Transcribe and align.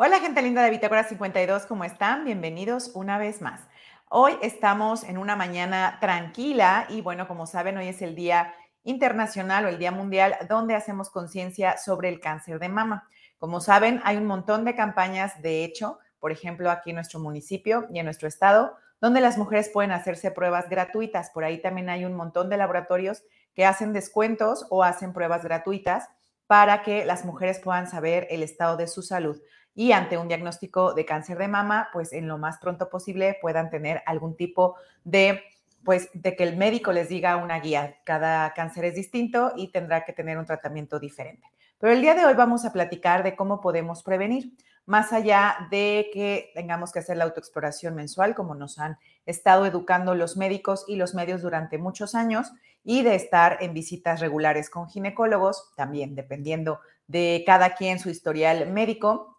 Hola 0.00 0.20
gente 0.20 0.42
linda 0.42 0.62
de 0.62 0.70
Bitácora 0.70 1.02
52, 1.02 1.66
¿cómo 1.66 1.82
están? 1.82 2.24
Bienvenidos 2.24 2.92
una 2.94 3.18
vez 3.18 3.42
más. 3.42 3.66
Hoy 4.08 4.34
estamos 4.42 5.02
en 5.02 5.18
una 5.18 5.34
mañana 5.34 5.98
tranquila 6.00 6.86
y 6.88 7.00
bueno, 7.00 7.26
como 7.26 7.48
saben, 7.48 7.76
hoy 7.78 7.88
es 7.88 8.00
el 8.00 8.14
Día 8.14 8.54
Internacional 8.84 9.64
o 9.64 9.68
el 9.68 9.80
Día 9.80 9.90
Mundial 9.90 10.36
donde 10.48 10.76
hacemos 10.76 11.10
conciencia 11.10 11.78
sobre 11.78 12.10
el 12.10 12.20
cáncer 12.20 12.60
de 12.60 12.68
mama. 12.68 13.08
Como 13.38 13.60
saben, 13.60 14.00
hay 14.04 14.18
un 14.18 14.26
montón 14.26 14.64
de 14.64 14.76
campañas, 14.76 15.42
de 15.42 15.64
hecho, 15.64 15.98
por 16.20 16.30
ejemplo, 16.30 16.70
aquí 16.70 16.90
en 16.90 16.96
nuestro 16.96 17.18
municipio 17.18 17.88
y 17.92 17.98
en 17.98 18.04
nuestro 18.04 18.28
estado, 18.28 18.76
donde 19.00 19.20
las 19.20 19.36
mujeres 19.36 19.68
pueden 19.68 19.90
hacerse 19.90 20.30
pruebas 20.30 20.68
gratuitas. 20.68 21.30
Por 21.30 21.42
ahí 21.42 21.60
también 21.60 21.90
hay 21.90 22.04
un 22.04 22.14
montón 22.14 22.50
de 22.50 22.56
laboratorios 22.56 23.24
que 23.52 23.66
hacen 23.66 23.92
descuentos 23.92 24.64
o 24.70 24.84
hacen 24.84 25.12
pruebas 25.12 25.42
gratuitas 25.42 26.08
para 26.46 26.82
que 26.82 27.04
las 27.04 27.24
mujeres 27.24 27.58
puedan 27.58 27.90
saber 27.90 28.28
el 28.30 28.44
estado 28.44 28.76
de 28.76 28.86
su 28.86 29.02
salud 29.02 29.42
y 29.78 29.92
ante 29.92 30.18
un 30.18 30.26
diagnóstico 30.26 30.92
de 30.92 31.04
cáncer 31.04 31.38
de 31.38 31.46
mama, 31.46 31.88
pues 31.92 32.12
en 32.12 32.26
lo 32.26 32.36
más 32.36 32.58
pronto 32.58 32.88
posible 32.88 33.38
puedan 33.40 33.70
tener 33.70 34.02
algún 34.06 34.34
tipo 34.34 34.74
de, 35.04 35.44
pues 35.84 36.10
de 36.14 36.34
que 36.34 36.42
el 36.42 36.56
médico 36.56 36.90
les 36.90 37.08
diga 37.08 37.36
una 37.36 37.60
guía. 37.60 37.96
Cada 38.02 38.52
cáncer 38.54 38.86
es 38.86 38.96
distinto 38.96 39.52
y 39.54 39.70
tendrá 39.70 40.04
que 40.04 40.12
tener 40.12 40.36
un 40.36 40.46
tratamiento 40.46 40.98
diferente. 40.98 41.46
Pero 41.78 41.92
el 41.92 42.00
día 42.00 42.16
de 42.16 42.24
hoy 42.24 42.34
vamos 42.34 42.64
a 42.64 42.72
platicar 42.72 43.22
de 43.22 43.36
cómo 43.36 43.60
podemos 43.60 44.02
prevenir, 44.02 44.52
más 44.84 45.12
allá 45.12 45.68
de 45.70 46.10
que 46.12 46.50
tengamos 46.56 46.90
que 46.90 46.98
hacer 46.98 47.16
la 47.16 47.22
autoexploración 47.22 47.94
mensual, 47.94 48.34
como 48.34 48.56
nos 48.56 48.80
han 48.80 48.98
estado 49.26 49.64
educando 49.64 50.16
los 50.16 50.36
médicos 50.36 50.86
y 50.88 50.96
los 50.96 51.14
medios 51.14 51.40
durante 51.40 51.78
muchos 51.78 52.16
años, 52.16 52.50
y 52.82 53.04
de 53.04 53.14
estar 53.14 53.58
en 53.60 53.74
visitas 53.74 54.18
regulares 54.18 54.70
con 54.70 54.88
ginecólogos, 54.88 55.70
también 55.76 56.16
dependiendo 56.16 56.80
de 57.06 57.44
cada 57.46 57.76
quien 57.76 58.00
su 58.00 58.10
historial 58.10 58.72
médico 58.72 59.37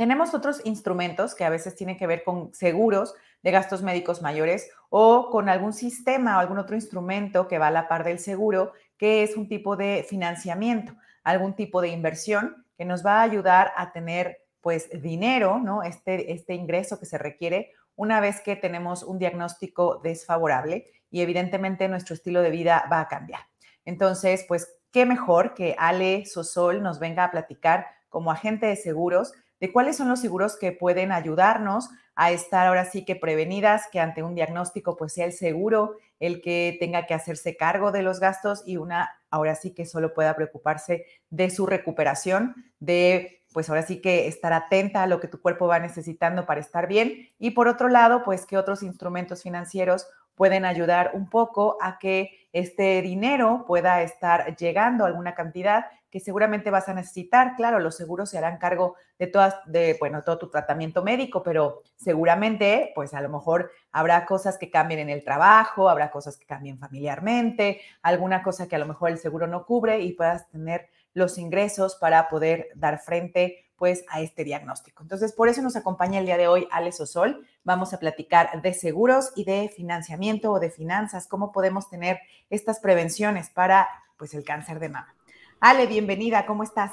tenemos 0.00 0.32
otros 0.32 0.62
instrumentos 0.64 1.34
que 1.34 1.44
a 1.44 1.50
veces 1.50 1.76
tienen 1.76 1.98
que 1.98 2.06
ver 2.06 2.24
con 2.24 2.54
seguros 2.54 3.14
de 3.42 3.50
gastos 3.50 3.82
médicos 3.82 4.22
mayores 4.22 4.70
o 4.88 5.28
con 5.28 5.50
algún 5.50 5.74
sistema 5.74 6.38
o 6.38 6.40
algún 6.40 6.56
otro 6.56 6.74
instrumento 6.74 7.48
que 7.48 7.58
va 7.58 7.66
a 7.66 7.70
la 7.70 7.86
par 7.86 8.02
del 8.02 8.18
seguro, 8.18 8.72
que 8.96 9.22
es 9.22 9.36
un 9.36 9.46
tipo 9.46 9.76
de 9.76 10.06
financiamiento, 10.08 10.94
algún 11.22 11.52
tipo 11.52 11.82
de 11.82 11.88
inversión 11.88 12.64
que 12.78 12.86
nos 12.86 13.04
va 13.04 13.18
a 13.18 13.24
ayudar 13.24 13.74
a 13.76 13.92
tener 13.92 14.38
pues 14.62 14.88
dinero, 15.02 15.58
¿no? 15.58 15.82
Este, 15.82 16.32
este 16.32 16.54
ingreso 16.54 16.98
que 16.98 17.04
se 17.04 17.18
requiere 17.18 17.72
una 17.94 18.20
vez 18.20 18.40
que 18.40 18.56
tenemos 18.56 19.02
un 19.02 19.18
diagnóstico 19.18 20.00
desfavorable 20.02 20.86
y 21.10 21.20
evidentemente 21.20 21.88
nuestro 21.88 22.14
estilo 22.14 22.40
de 22.40 22.48
vida 22.48 22.86
va 22.90 23.00
a 23.00 23.08
cambiar. 23.08 23.40
Entonces, 23.84 24.46
pues, 24.48 24.80
qué 24.92 25.04
mejor 25.04 25.52
que 25.52 25.76
Ale 25.78 26.24
Sosol 26.24 26.82
nos 26.82 27.00
venga 27.00 27.24
a 27.24 27.30
platicar 27.30 27.86
como 28.08 28.32
agente 28.32 28.64
de 28.64 28.76
seguros 28.76 29.34
de 29.60 29.72
cuáles 29.72 29.96
son 29.96 30.08
los 30.08 30.20
seguros 30.20 30.56
que 30.58 30.72
pueden 30.72 31.12
ayudarnos 31.12 31.90
a 32.14 32.32
estar 32.32 32.66
ahora 32.66 32.84
sí 32.84 33.04
que 33.04 33.16
prevenidas, 33.16 33.84
que 33.92 34.00
ante 34.00 34.22
un 34.22 34.34
diagnóstico 34.34 34.96
pues 34.96 35.12
sea 35.12 35.26
el 35.26 35.32
seguro 35.32 35.96
el 36.18 36.42
que 36.42 36.76
tenga 36.78 37.06
que 37.06 37.14
hacerse 37.14 37.56
cargo 37.56 37.92
de 37.92 38.02
los 38.02 38.20
gastos 38.20 38.62
y 38.66 38.76
una 38.76 39.10
ahora 39.30 39.54
sí 39.54 39.72
que 39.72 39.86
solo 39.86 40.12
pueda 40.12 40.36
preocuparse 40.36 41.06
de 41.30 41.50
su 41.50 41.66
recuperación, 41.66 42.54
de 42.78 43.42
pues 43.52 43.68
ahora 43.68 43.82
sí 43.82 44.00
que 44.00 44.28
estar 44.28 44.52
atenta 44.52 45.02
a 45.02 45.06
lo 45.06 45.18
que 45.18 45.28
tu 45.28 45.40
cuerpo 45.40 45.66
va 45.66 45.78
necesitando 45.78 46.46
para 46.46 46.60
estar 46.60 46.86
bien. 46.86 47.28
Y 47.38 47.50
por 47.52 47.68
otro 47.68 47.88
lado 47.88 48.22
pues 48.22 48.46
que 48.46 48.58
otros 48.58 48.82
instrumentos 48.82 49.42
financieros 49.42 50.06
pueden 50.40 50.64
ayudar 50.64 51.10
un 51.12 51.28
poco 51.28 51.76
a 51.82 51.98
que 51.98 52.48
este 52.50 53.02
dinero 53.02 53.64
pueda 53.66 54.00
estar 54.00 54.56
llegando 54.56 55.04
a 55.04 55.08
alguna 55.08 55.34
cantidad 55.34 55.84
que 56.08 56.18
seguramente 56.18 56.70
vas 56.70 56.88
a 56.88 56.94
necesitar. 56.94 57.56
Claro, 57.56 57.78
los 57.78 57.94
seguros 57.94 58.30
se 58.30 58.38
harán 58.38 58.56
cargo 58.56 58.96
de 59.18 59.26
todas, 59.26 59.56
de, 59.66 59.98
bueno, 60.00 60.22
todo 60.22 60.38
tu 60.38 60.48
tratamiento 60.48 61.02
médico, 61.02 61.42
pero 61.42 61.82
seguramente, 61.94 62.90
pues 62.94 63.12
a 63.12 63.20
lo 63.20 63.28
mejor 63.28 63.70
habrá 63.92 64.24
cosas 64.24 64.56
que 64.56 64.70
cambien 64.70 65.00
en 65.00 65.10
el 65.10 65.22
trabajo, 65.24 65.90
habrá 65.90 66.10
cosas 66.10 66.38
que 66.38 66.46
cambien 66.46 66.78
familiarmente, 66.78 67.82
alguna 68.00 68.42
cosa 68.42 68.66
que 68.66 68.76
a 68.76 68.78
lo 68.78 68.86
mejor 68.86 69.10
el 69.10 69.18
seguro 69.18 69.46
no 69.46 69.66
cubre 69.66 70.00
y 70.00 70.14
puedas 70.14 70.48
tener 70.48 70.88
los 71.12 71.36
ingresos 71.36 71.96
para 71.96 72.30
poder 72.30 72.68
dar 72.76 72.98
frente 72.98 73.69
pues 73.80 74.04
a 74.10 74.20
este 74.20 74.44
diagnóstico. 74.44 75.02
Entonces, 75.02 75.32
por 75.32 75.48
eso 75.48 75.62
nos 75.62 75.74
acompaña 75.74 76.18
el 76.18 76.26
día 76.26 76.36
de 76.36 76.48
hoy 76.48 76.68
Alex 76.70 77.00
Osol. 77.00 77.46
Vamos 77.64 77.94
a 77.94 77.98
platicar 77.98 78.60
de 78.60 78.74
seguros 78.74 79.32
y 79.36 79.44
de 79.44 79.72
financiamiento 79.74 80.52
o 80.52 80.60
de 80.60 80.68
finanzas, 80.68 81.26
cómo 81.26 81.50
podemos 81.50 81.88
tener 81.88 82.20
estas 82.50 82.78
prevenciones 82.78 83.48
para 83.48 83.88
pues 84.18 84.34
el 84.34 84.44
cáncer 84.44 84.80
de 84.80 84.90
mama. 84.90 85.14
Ale, 85.60 85.86
bienvenida, 85.86 86.44
¿cómo 86.44 86.62
estás? 86.62 86.92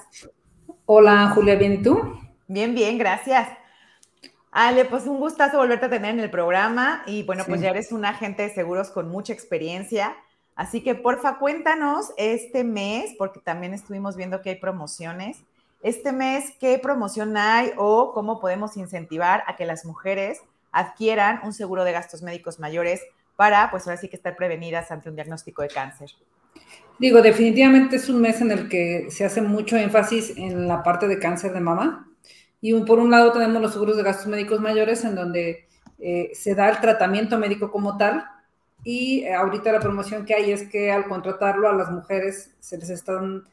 Hola, 0.85 1.29
Julia, 1.35 1.55
¿bien 1.55 1.73
y 1.73 1.81
tú? 1.83 2.01
Bien, 2.47 2.73
bien, 2.73 2.97
gracias. 2.97 3.49
Ale, 4.49 4.85
pues 4.85 5.07
un 5.07 5.19
gustazo 5.19 5.57
volverte 5.57 5.87
a 5.87 5.89
tener 5.89 6.11
en 6.11 6.21
el 6.21 6.31
programa 6.31 7.03
y 7.05 7.23
bueno, 7.23 7.43
pues 7.45 7.59
ya 7.59 7.71
eres 7.71 7.91
un 7.91 8.05
agente 8.05 8.43
de 8.43 8.53
seguros 8.53 8.91
con 8.91 9.09
mucha 9.09 9.33
experiencia. 9.33 10.15
Así 10.55 10.81
que 10.81 10.95
porfa, 10.95 11.37
cuéntanos 11.37 12.13
este 12.15 12.63
mes, 12.63 13.13
porque 13.17 13.41
también 13.41 13.73
estuvimos 13.73 14.15
viendo 14.15 14.41
que 14.41 14.51
hay 14.51 14.55
promociones 14.55 15.43
este 15.81 16.11
mes, 16.11 16.53
¿qué 16.59 16.79
promoción 16.79 17.37
hay 17.37 17.71
o 17.77 18.11
cómo 18.13 18.39
podemos 18.39 18.77
incentivar 18.77 19.43
a 19.47 19.55
que 19.55 19.65
las 19.65 19.85
mujeres 19.85 20.39
adquieran 20.71 21.39
un 21.43 21.53
seguro 21.53 21.83
de 21.83 21.91
gastos 21.91 22.21
médicos 22.21 22.59
mayores 22.59 23.01
para, 23.35 23.69
pues 23.69 23.87
ahora 23.87 23.99
sí 23.99 24.09
que 24.09 24.15
estar 24.15 24.35
prevenidas 24.35 24.91
ante 24.91 25.09
un 25.09 25.15
diagnóstico 25.15 25.61
de 25.61 25.69
cáncer? 25.69 26.09
Digo, 26.99 27.21
definitivamente 27.21 27.97
es 27.97 28.09
un 28.09 28.21
mes 28.21 28.41
en 28.41 28.51
el 28.51 28.69
que 28.69 29.07
se 29.11 29.23
hace 29.23 29.41
mucho 29.41 29.77
énfasis 29.77 30.35
en 30.35 30.67
la 30.67 30.81
parte 30.81 31.07
de 31.07 31.19
cáncer 31.19 31.53
de 31.53 31.59
mama. 31.59 32.09
Y 32.59 32.73
por 32.81 32.97
un 32.97 33.11
lado 33.11 33.31
tenemos 33.31 33.61
los 33.61 33.73
seguros 33.73 33.97
de 33.97 34.03
gastos 34.03 34.27
médicos 34.27 34.59
mayores 34.59 35.03
en 35.05 35.13
donde 35.13 35.67
eh, 35.99 36.31
se 36.33 36.55
da 36.55 36.69
el 36.69 36.79
tratamiento 36.79 37.37
médico 37.37 37.71
como 37.71 37.97
tal. 37.97 38.25
Y 38.83 39.21
eh, 39.21 39.35
ahorita 39.35 39.71
la 39.71 39.79
promoción 39.79 40.25
que 40.25 40.33
hay 40.33 40.51
es 40.51 40.67
que 40.67 40.91
al 40.91 41.05
contratarlo 41.07 41.69
a 41.69 41.73
las 41.73 41.91
mujeres 41.91 42.55
se 42.59 42.79
les 42.79 42.89
están 42.89 43.43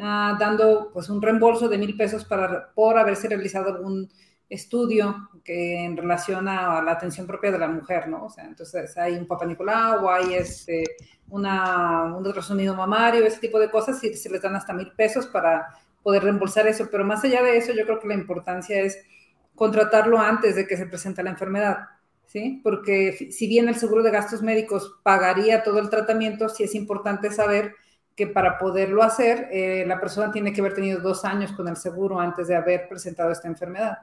Ah, 0.00 0.36
dando 0.40 0.90
pues 0.92 1.10
un 1.10 1.20
reembolso 1.20 1.68
de 1.68 1.76
mil 1.76 1.96
pesos 1.96 2.24
para, 2.24 2.72
por 2.72 2.96
haberse 2.96 3.28
realizado 3.28 3.74
algún 3.74 4.08
estudio 4.48 5.28
que 5.44 5.84
en 5.84 5.96
relación 5.96 6.48
a, 6.48 6.82
la 6.82 6.92
atención 6.92 7.26
propia 7.26 7.52
de 7.52 7.58
la 7.58 7.68
mujer, 7.68 8.08
¿no? 8.08 8.24
O 8.24 8.30
sea, 8.30 8.44
entonces 8.44 8.96
hay 8.96 9.14
un 9.14 9.26
papá 9.26 9.44
Nicolau 9.44 10.06
o 10.06 10.10
hay 10.10 10.34
este, 10.34 10.84
una, 11.28 12.04
un 12.04 12.26
ultrasonido 12.26 12.74
mamario, 12.74 13.24
ese 13.24 13.40
tipo 13.40 13.58
de 13.58 13.70
cosas 13.70 14.02
y 14.04 14.14
se 14.14 14.30
les 14.30 14.40
dan 14.40 14.56
hasta 14.56 14.72
mil 14.72 14.92
pesos 14.92 15.26
para 15.26 15.68
poder 16.02 16.22
reembolsar 16.24 16.66
eso. 16.66 16.88
Pero 16.90 17.04
más 17.04 17.22
allá 17.24 17.42
de 17.42 17.58
eso, 17.58 17.72
yo 17.72 17.84
creo 17.84 17.98
que 18.00 18.08
la 18.08 18.14
importancia 18.14 18.80
es 18.80 18.98
contratarlo 19.54 20.18
antes 20.18 20.56
de 20.56 20.66
que 20.66 20.76
se 20.76 20.86
presente 20.86 21.22
la 21.22 21.30
enfermedad, 21.30 21.88
¿sí? 22.26 22.60
Porque 22.64 23.30
si 23.30 23.46
bien 23.46 23.68
el 23.68 23.76
seguro 23.76 24.02
de 24.02 24.10
gastos 24.10 24.42
médicos 24.42 25.00
pagaría 25.02 25.62
todo 25.62 25.78
el 25.80 25.90
tratamiento, 25.90 26.48
sí 26.48 26.64
es 26.64 26.74
importante 26.74 27.30
saber 27.30 27.74
que 28.16 28.26
para 28.26 28.58
poderlo 28.58 29.02
hacer, 29.02 29.48
eh, 29.50 29.84
la 29.86 30.00
persona 30.00 30.30
tiene 30.30 30.52
que 30.52 30.60
haber 30.60 30.74
tenido 30.74 31.00
dos 31.00 31.24
años 31.24 31.52
con 31.52 31.68
el 31.68 31.76
seguro 31.76 32.20
antes 32.20 32.48
de 32.48 32.56
haber 32.56 32.88
presentado 32.88 33.32
esta 33.32 33.48
enfermedad. 33.48 33.98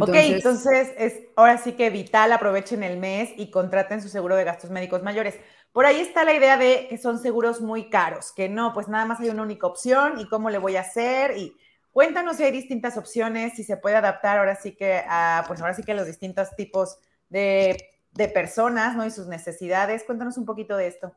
ok, 0.00 0.10
entonces 0.14 0.92
es 0.98 1.20
ahora 1.36 1.58
sí 1.58 1.72
que 1.72 1.90
vital, 1.90 2.32
aprovechen 2.32 2.82
el 2.82 2.98
mes 2.98 3.30
y 3.36 3.50
contraten 3.50 4.02
su 4.02 4.08
seguro 4.08 4.36
de 4.36 4.44
gastos 4.44 4.70
médicos 4.70 5.02
mayores. 5.02 5.38
Por 5.72 5.86
ahí 5.86 6.00
está 6.00 6.24
la 6.24 6.34
idea 6.34 6.56
de 6.56 6.86
que 6.88 6.98
son 6.98 7.18
seguros 7.18 7.60
muy 7.60 7.90
caros, 7.90 8.32
que 8.34 8.48
no, 8.48 8.72
pues 8.72 8.88
nada 8.88 9.04
más 9.04 9.20
hay 9.20 9.28
una 9.28 9.42
única 9.42 9.66
opción 9.66 10.18
y 10.18 10.28
cómo 10.28 10.50
le 10.50 10.58
voy 10.58 10.76
a 10.76 10.80
hacer 10.80 11.36
y 11.36 11.56
cuéntanos 11.92 12.36
si 12.36 12.44
hay 12.44 12.50
distintas 12.50 12.96
opciones, 12.96 13.54
si 13.54 13.62
se 13.62 13.76
puede 13.76 13.96
adaptar 13.96 14.38
ahora 14.38 14.56
sí 14.56 14.74
que 14.74 15.02
a, 15.08 15.44
pues 15.46 15.60
ahora 15.60 15.74
sí 15.74 15.82
que 15.82 15.94
los 15.94 16.06
distintos 16.06 16.54
tipos 16.56 16.98
de, 17.28 17.76
de 18.12 18.28
personas, 18.28 18.96
¿no? 18.96 19.06
Y 19.06 19.10
sus 19.10 19.28
necesidades. 19.28 20.04
Cuéntanos 20.04 20.36
un 20.38 20.46
poquito 20.46 20.76
de 20.76 20.88
esto. 20.88 21.14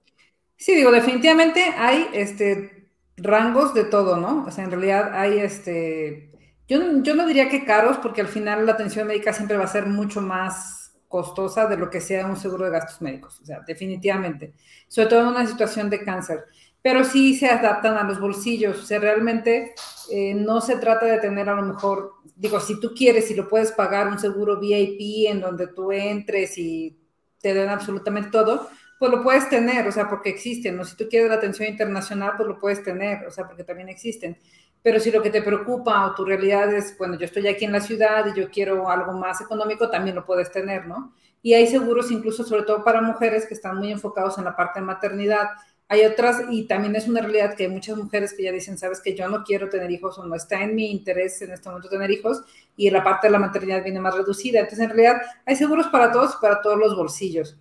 Sí, 0.59 0.75
digo, 0.75 0.91
definitivamente 0.91 1.61
hay 1.77 2.07
este, 2.13 2.91
rangos 3.17 3.73
de 3.73 3.85
todo, 3.85 4.17
¿no? 4.17 4.43
O 4.45 4.51
sea, 4.51 4.65
en 4.65 4.71
realidad 4.71 5.13
hay 5.13 5.39
este. 5.39 6.31
Yo, 6.67 7.01
yo 7.01 7.15
no 7.15 7.25
diría 7.25 7.49
que 7.49 7.63
caros, 7.65 7.97
porque 7.97 8.21
al 8.21 8.27
final 8.27 8.65
la 8.65 8.73
atención 8.73 9.07
médica 9.07 9.31
siempre 9.33 9.55
va 9.57 9.63
a 9.63 9.67
ser 9.67 9.85
mucho 9.85 10.21
más 10.21 10.93
costosa 11.07 11.65
de 11.67 11.77
lo 11.77 11.89
que 11.89 12.01
sea 12.01 12.27
un 12.27 12.35
seguro 12.37 12.65
de 12.65 12.71
gastos 12.71 13.01
médicos, 13.01 13.39
o 13.41 13.45
sea, 13.45 13.61
definitivamente, 13.65 14.53
sobre 14.87 15.07
todo 15.07 15.21
en 15.21 15.27
una 15.29 15.47
situación 15.47 15.89
de 15.89 16.03
cáncer, 16.03 16.45
pero 16.83 17.03
sí 17.03 17.35
se 17.35 17.47
adaptan 17.47 17.97
a 17.97 18.03
los 18.03 18.19
bolsillos, 18.19 18.77
o 18.79 18.85
sea, 18.85 18.99
realmente 18.99 19.73
eh, 20.11 20.35
no 20.35 20.61
se 20.61 20.77
trata 20.77 21.07
de 21.07 21.19
tener 21.19 21.49
a 21.49 21.55
lo 21.55 21.63
mejor, 21.63 22.13
digo, 22.35 22.59
si 22.59 22.79
tú 22.79 22.93
quieres 22.95 23.31
y 23.31 23.35
lo 23.35 23.47
puedes 23.49 23.71
pagar 23.71 24.07
un 24.07 24.19
seguro 24.19 24.59
VIP 24.59 25.31
en 25.31 25.41
donde 25.41 25.67
tú 25.67 25.91
entres 25.91 26.59
y 26.59 26.95
te 27.41 27.55
den 27.55 27.69
absolutamente 27.69 28.29
todo, 28.29 28.69
pues 28.99 29.11
lo 29.11 29.23
puedes 29.23 29.49
tener, 29.49 29.87
o 29.87 29.91
sea, 29.91 30.09
porque 30.09 30.29
existen, 30.29 30.77
¿no? 30.77 30.85
Si 30.85 30.95
tú 30.97 31.07
quieres 31.09 31.29
la 31.29 31.35
atención 31.37 31.69
internacional, 31.69 32.33
pues 32.37 32.47
lo 32.47 32.59
puedes 32.59 32.83
tener, 32.83 33.25
o 33.25 33.31
sea, 33.31 33.47
porque 33.47 33.63
también 33.63 33.89
existen. 33.89 34.37
Pero 34.83 34.99
si 34.99 35.11
lo 35.11 35.21
que 35.21 35.29
te 35.29 35.41
preocupa 35.41 36.05
o 36.05 36.15
tu 36.15 36.25
realidad 36.25 36.73
es, 36.73 36.97
bueno, 36.97 37.17
yo 37.17 37.25
estoy 37.25 37.47
aquí 37.47 37.65
en 37.65 37.71
la 37.71 37.81
ciudad 37.81 38.25
y 38.27 38.39
yo 38.39 38.49
quiero 38.51 38.89
algo 38.89 39.13
más 39.13 39.41
económico, 39.41 39.89
también 39.89 40.15
lo 40.15 40.25
puedes 40.25 40.51
tener, 40.51 40.85
¿no? 40.87 41.13
Y 41.41 41.53
hay 41.53 41.67
seguros 41.67 42.11
incluso, 42.11 42.43
sobre 42.43 42.63
todo 42.63 42.83
para 42.83 43.01
mujeres 43.01 43.45
que 43.47 43.53
están 43.53 43.77
muy 43.77 43.91
enfocados 43.91 44.37
en 44.37 44.45
la 44.45 44.55
parte 44.55 44.79
de 44.79 44.85
maternidad, 44.85 45.49
Hay 45.91 46.05
otras, 46.05 46.43
y 46.51 46.67
también 46.67 46.95
es 46.95 47.07
una 47.07 47.19
realidad 47.19 47.55
que 47.55 47.63
hay 47.63 47.69
muchas 47.69 47.97
mujeres 47.97 48.33
que 48.35 48.43
ya 48.43 48.51
dicen, 48.51 48.77
sabes 48.77 49.01
que 49.01 49.15
yo 49.15 49.27
no 49.27 49.43
quiero 49.43 49.69
tener 49.69 49.89
hijos 49.89 50.19
o 50.19 50.25
no 50.25 50.35
está 50.35 50.61
en 50.61 50.75
mi 50.75 50.91
interés 50.91 51.41
en 51.41 51.51
este 51.51 51.67
momento 51.67 51.89
tener 51.89 52.11
hijos, 52.11 52.43
y 52.77 52.91
la 52.91 53.03
parte 53.03 53.25
de 53.27 53.31
la 53.31 53.39
maternidad 53.39 53.83
viene 53.83 53.99
más 53.99 54.15
reducida. 54.15 54.59
Entonces, 54.59 54.85
en 54.85 54.91
realidad, 54.91 55.21
hay 55.47 55.55
seguros 55.55 55.87
para 55.87 56.11
todos 56.11 56.35
y 56.35 56.41
para 56.41 56.61
todos 56.61 56.77
los 56.77 56.95
bolsillos. 56.95 57.57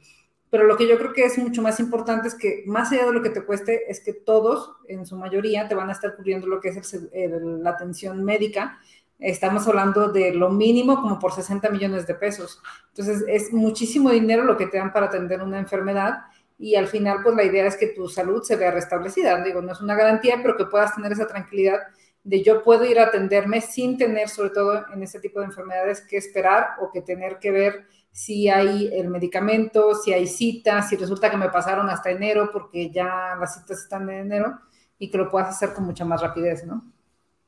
Pero 0.50 0.64
lo 0.64 0.76
que 0.76 0.88
yo 0.88 0.98
creo 0.98 1.12
que 1.12 1.24
es 1.24 1.36
mucho 1.38 1.62
más 1.62 1.78
importante 1.80 2.28
es 2.28 2.34
que, 2.34 2.62
más 2.66 2.90
allá 2.92 3.06
de 3.06 3.12
lo 3.12 3.22
que 3.22 3.30
te 3.30 3.44
cueste, 3.44 3.90
es 3.90 4.00
que 4.00 4.12
todos, 4.12 4.72
en 4.88 5.06
su 5.06 5.16
mayoría, 5.16 5.68
te 5.68 5.74
van 5.74 5.88
a 5.88 5.92
estar 5.92 6.16
cubriendo 6.16 6.46
lo 6.46 6.60
que 6.60 6.68
es 6.68 6.96
la 7.12 7.70
atención 7.70 8.24
médica. 8.24 8.78
Estamos 9.18 9.66
hablando 9.66 10.10
de 10.10 10.32
lo 10.32 10.48
mínimo 10.48 11.00
como 11.02 11.18
por 11.18 11.32
60 11.32 11.68
millones 11.70 12.06
de 12.06 12.14
pesos. 12.14 12.62
Entonces, 12.88 13.24
es 13.28 13.52
muchísimo 13.52 14.10
dinero 14.10 14.44
lo 14.44 14.56
que 14.56 14.66
te 14.66 14.78
dan 14.78 14.92
para 14.92 15.06
atender 15.06 15.42
una 15.42 15.58
enfermedad 15.58 16.20
y 16.58 16.74
al 16.74 16.88
final, 16.88 17.20
pues 17.22 17.36
la 17.36 17.44
idea 17.44 17.66
es 17.66 17.76
que 17.76 17.88
tu 17.88 18.08
salud 18.08 18.42
se 18.42 18.56
vea 18.56 18.72
restablecida. 18.72 19.42
Digo, 19.44 19.62
no 19.62 19.72
es 19.72 19.80
una 19.80 19.94
garantía, 19.94 20.40
pero 20.42 20.56
que 20.56 20.64
puedas 20.64 20.94
tener 20.94 21.12
esa 21.12 21.26
tranquilidad 21.26 21.78
de 22.24 22.42
yo 22.42 22.62
puedo 22.62 22.84
ir 22.84 22.98
a 22.98 23.04
atenderme 23.04 23.60
sin 23.60 23.96
tener, 23.96 24.28
sobre 24.28 24.50
todo 24.50 24.84
en 24.92 25.02
este 25.02 25.20
tipo 25.20 25.38
de 25.38 25.46
enfermedades, 25.46 26.00
que 26.00 26.16
esperar 26.16 26.70
o 26.80 26.90
que 26.90 27.00
tener 27.00 27.38
que 27.38 27.52
ver 27.52 27.86
si 28.10 28.48
hay 28.48 28.90
el 28.92 29.08
medicamento, 29.08 29.94
si 29.94 30.12
hay 30.12 30.26
citas, 30.26 30.88
si 30.88 30.96
resulta 30.96 31.30
que 31.30 31.36
me 31.36 31.50
pasaron 31.50 31.88
hasta 31.88 32.10
enero 32.10 32.50
porque 32.52 32.90
ya 32.90 33.36
las 33.38 33.54
citas 33.54 33.82
están 33.82 34.08
en 34.10 34.26
enero 34.26 34.58
y 34.98 35.10
que 35.10 35.18
lo 35.18 35.30
puedas 35.30 35.50
hacer 35.50 35.72
con 35.72 35.84
mucha 35.84 36.04
más 36.04 36.20
rapidez, 36.20 36.64
¿no? 36.66 36.92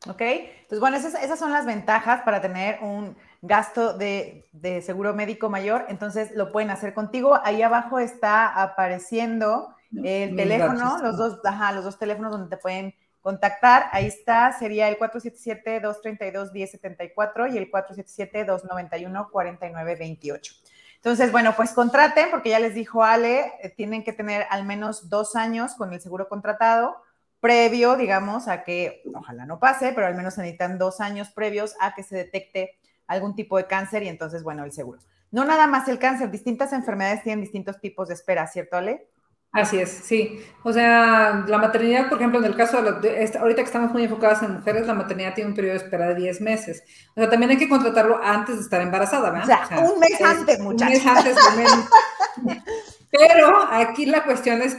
Ok, 0.09 0.23
entonces 0.23 0.81
bueno, 0.81 0.97
esas, 0.97 1.15
esas 1.23 1.39
son 1.39 1.53
las 1.53 1.67
ventajas 1.67 2.23
para 2.23 2.41
tener 2.41 2.79
un 2.83 3.17
gasto 3.43 3.93
de, 3.99 4.49
seguro 4.83 5.15
médico 5.15 5.51
mayor, 5.51 5.85
entonces 5.89 6.31
lo 6.35 6.53
pueden 6.53 6.71
hacer 6.71 6.95
contigo. 6.95 7.39
Ahí 7.43 7.61
abajo 7.61 7.99
está 7.99 8.47
apareciendo 8.47 9.75
el 9.93 10.37
teléfono, 10.37 10.99
los 11.03 11.19
dos, 11.19 11.41
ajá, 11.45 11.73
los 11.73 11.85
dos 11.85 11.99
teléfonos 11.99 12.33
donde 12.33 12.49
te 12.49 12.57
pueden 12.57 12.95
contactar. 13.21 13.91
Ahí 13.93 14.07
está, 14.07 14.51
sería 14.59 14.89
el 14.89 14.99
477-232-1074 14.99 17.53
y 17.53 17.59
el 17.59 17.71
477-291-4928. 17.71 20.57
Entonces, 20.97 21.31
bueno, 21.33 21.55
pues 21.57 21.73
contraten, 21.73 22.31
porque 22.31 22.51
ya 22.51 22.61
les 22.61 22.75
dijo 22.75 23.03
Ale, 23.03 23.55
eh, 23.63 23.71
tienen 23.71 24.05
que 24.05 24.13
tener 24.13 24.47
al 24.51 24.67
menos 24.67 25.09
dos 25.09 25.35
años 25.35 25.75
con 25.75 25.95
el 25.95 26.01
seguro 26.01 26.29
contratado 26.29 27.03
previo, 27.41 27.97
digamos, 27.97 28.49
a 28.49 28.65
que, 28.65 29.03
ojalá 29.15 29.47
no 29.47 29.59
pase, 29.59 29.93
pero 29.95 30.07
al 30.07 30.15
menos 30.15 30.37
necesitan 30.37 30.79
dos 30.79 31.01
años 31.01 31.31
previos 31.31 31.75
a 31.81 31.95
que 31.95 32.03
se 32.03 32.17
detecte 32.17 32.79
algún 33.07 33.35
tipo 33.35 33.57
de 33.57 33.67
cáncer 33.67 34.03
y 34.03 34.09
entonces, 34.09 34.43
bueno, 34.43 34.65
el 34.65 34.73
seguro. 34.73 35.01
No 35.31 35.45
nada 35.45 35.67
más 35.67 35.89
el 35.89 35.99
cáncer, 35.99 36.31
distintas 36.31 36.73
enfermedades 36.73 37.23
tienen 37.23 37.41
distintos 37.41 37.81
tipos 37.81 38.09
de 38.09 38.15
espera, 38.15 38.47
¿cierto, 38.47 38.77
Ale? 38.77 39.09
Así 39.53 39.79
es, 39.81 39.91
sí. 39.91 40.41
O 40.63 40.73
sea, 40.73 41.45
la 41.49 41.59
maternidad, 41.59 42.09
por 42.09 42.19
ejemplo, 42.19 42.39
en 42.39 42.45
el 42.45 42.55
caso 42.55 42.81
de, 42.83 43.33
ahorita 43.39 43.63
que 43.63 43.67
estamos 43.67 43.91
muy 43.93 44.05
enfocadas 44.05 44.43
en 44.45 44.53
mujeres, 44.53 44.87
la 44.87 44.95
maternidad 44.95 45.35
tiene 45.35 45.51
un 45.51 45.57
periodo 45.57 45.77
de 45.77 45.85
espera 45.85 46.09
de 46.09 46.15
10 46.15 46.41
meses. 46.41 46.85
O 47.17 47.21
sea, 47.21 47.29
también 47.29 47.51
hay 47.51 47.59
que 47.59 47.69
contratarlo 47.69 48.21
antes 48.23 48.57
de 48.57 48.63
estar 48.63 48.81
embarazada, 48.81 49.31
¿verdad? 49.31 49.61
O 49.65 49.67
sea, 49.67 49.81
un 49.81 49.99
mes 49.99 50.21
antes, 50.21 50.61
muchachos. 50.61 50.99
Un 50.99 51.05
mes 51.05 51.73
antes, 51.75 52.63
Pero 53.11 53.59
aquí 53.73 54.07
la 54.07 54.23
cuestión 54.23 54.63
es 54.63 54.79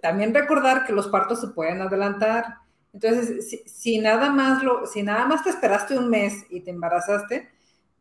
también 0.00 0.32
recordar 0.32 0.86
que 0.86 0.92
los 0.92 1.08
partos 1.08 1.40
se 1.40 1.48
pueden 1.48 1.82
adelantar. 1.82 2.58
Entonces, 2.92 3.60
si, 3.66 3.98
nada 3.98 4.30
más 4.30 4.62
lo, 4.62 4.86
si 4.86 5.02
nada 5.02 5.26
más 5.26 5.42
te 5.42 5.50
esperaste 5.50 5.98
un 5.98 6.08
mes 6.08 6.44
y 6.48 6.60
te 6.60 6.70
embarazaste, 6.70 7.50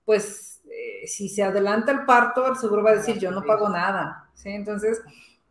pues 0.06 0.62
eh, 0.66 1.08
si 1.08 1.30
se 1.30 1.42
adelanta 1.42 1.92
el 1.92 2.06
parto, 2.06 2.48
el 2.48 2.58
seguro 2.58 2.84
va 2.84 2.92
a 2.92 2.96
decir, 2.96 3.18
yo 3.18 3.32
no 3.32 3.42
pago 3.42 3.70
nada, 3.70 4.30
¿sí? 4.36 4.50
Entonces, 4.50 5.02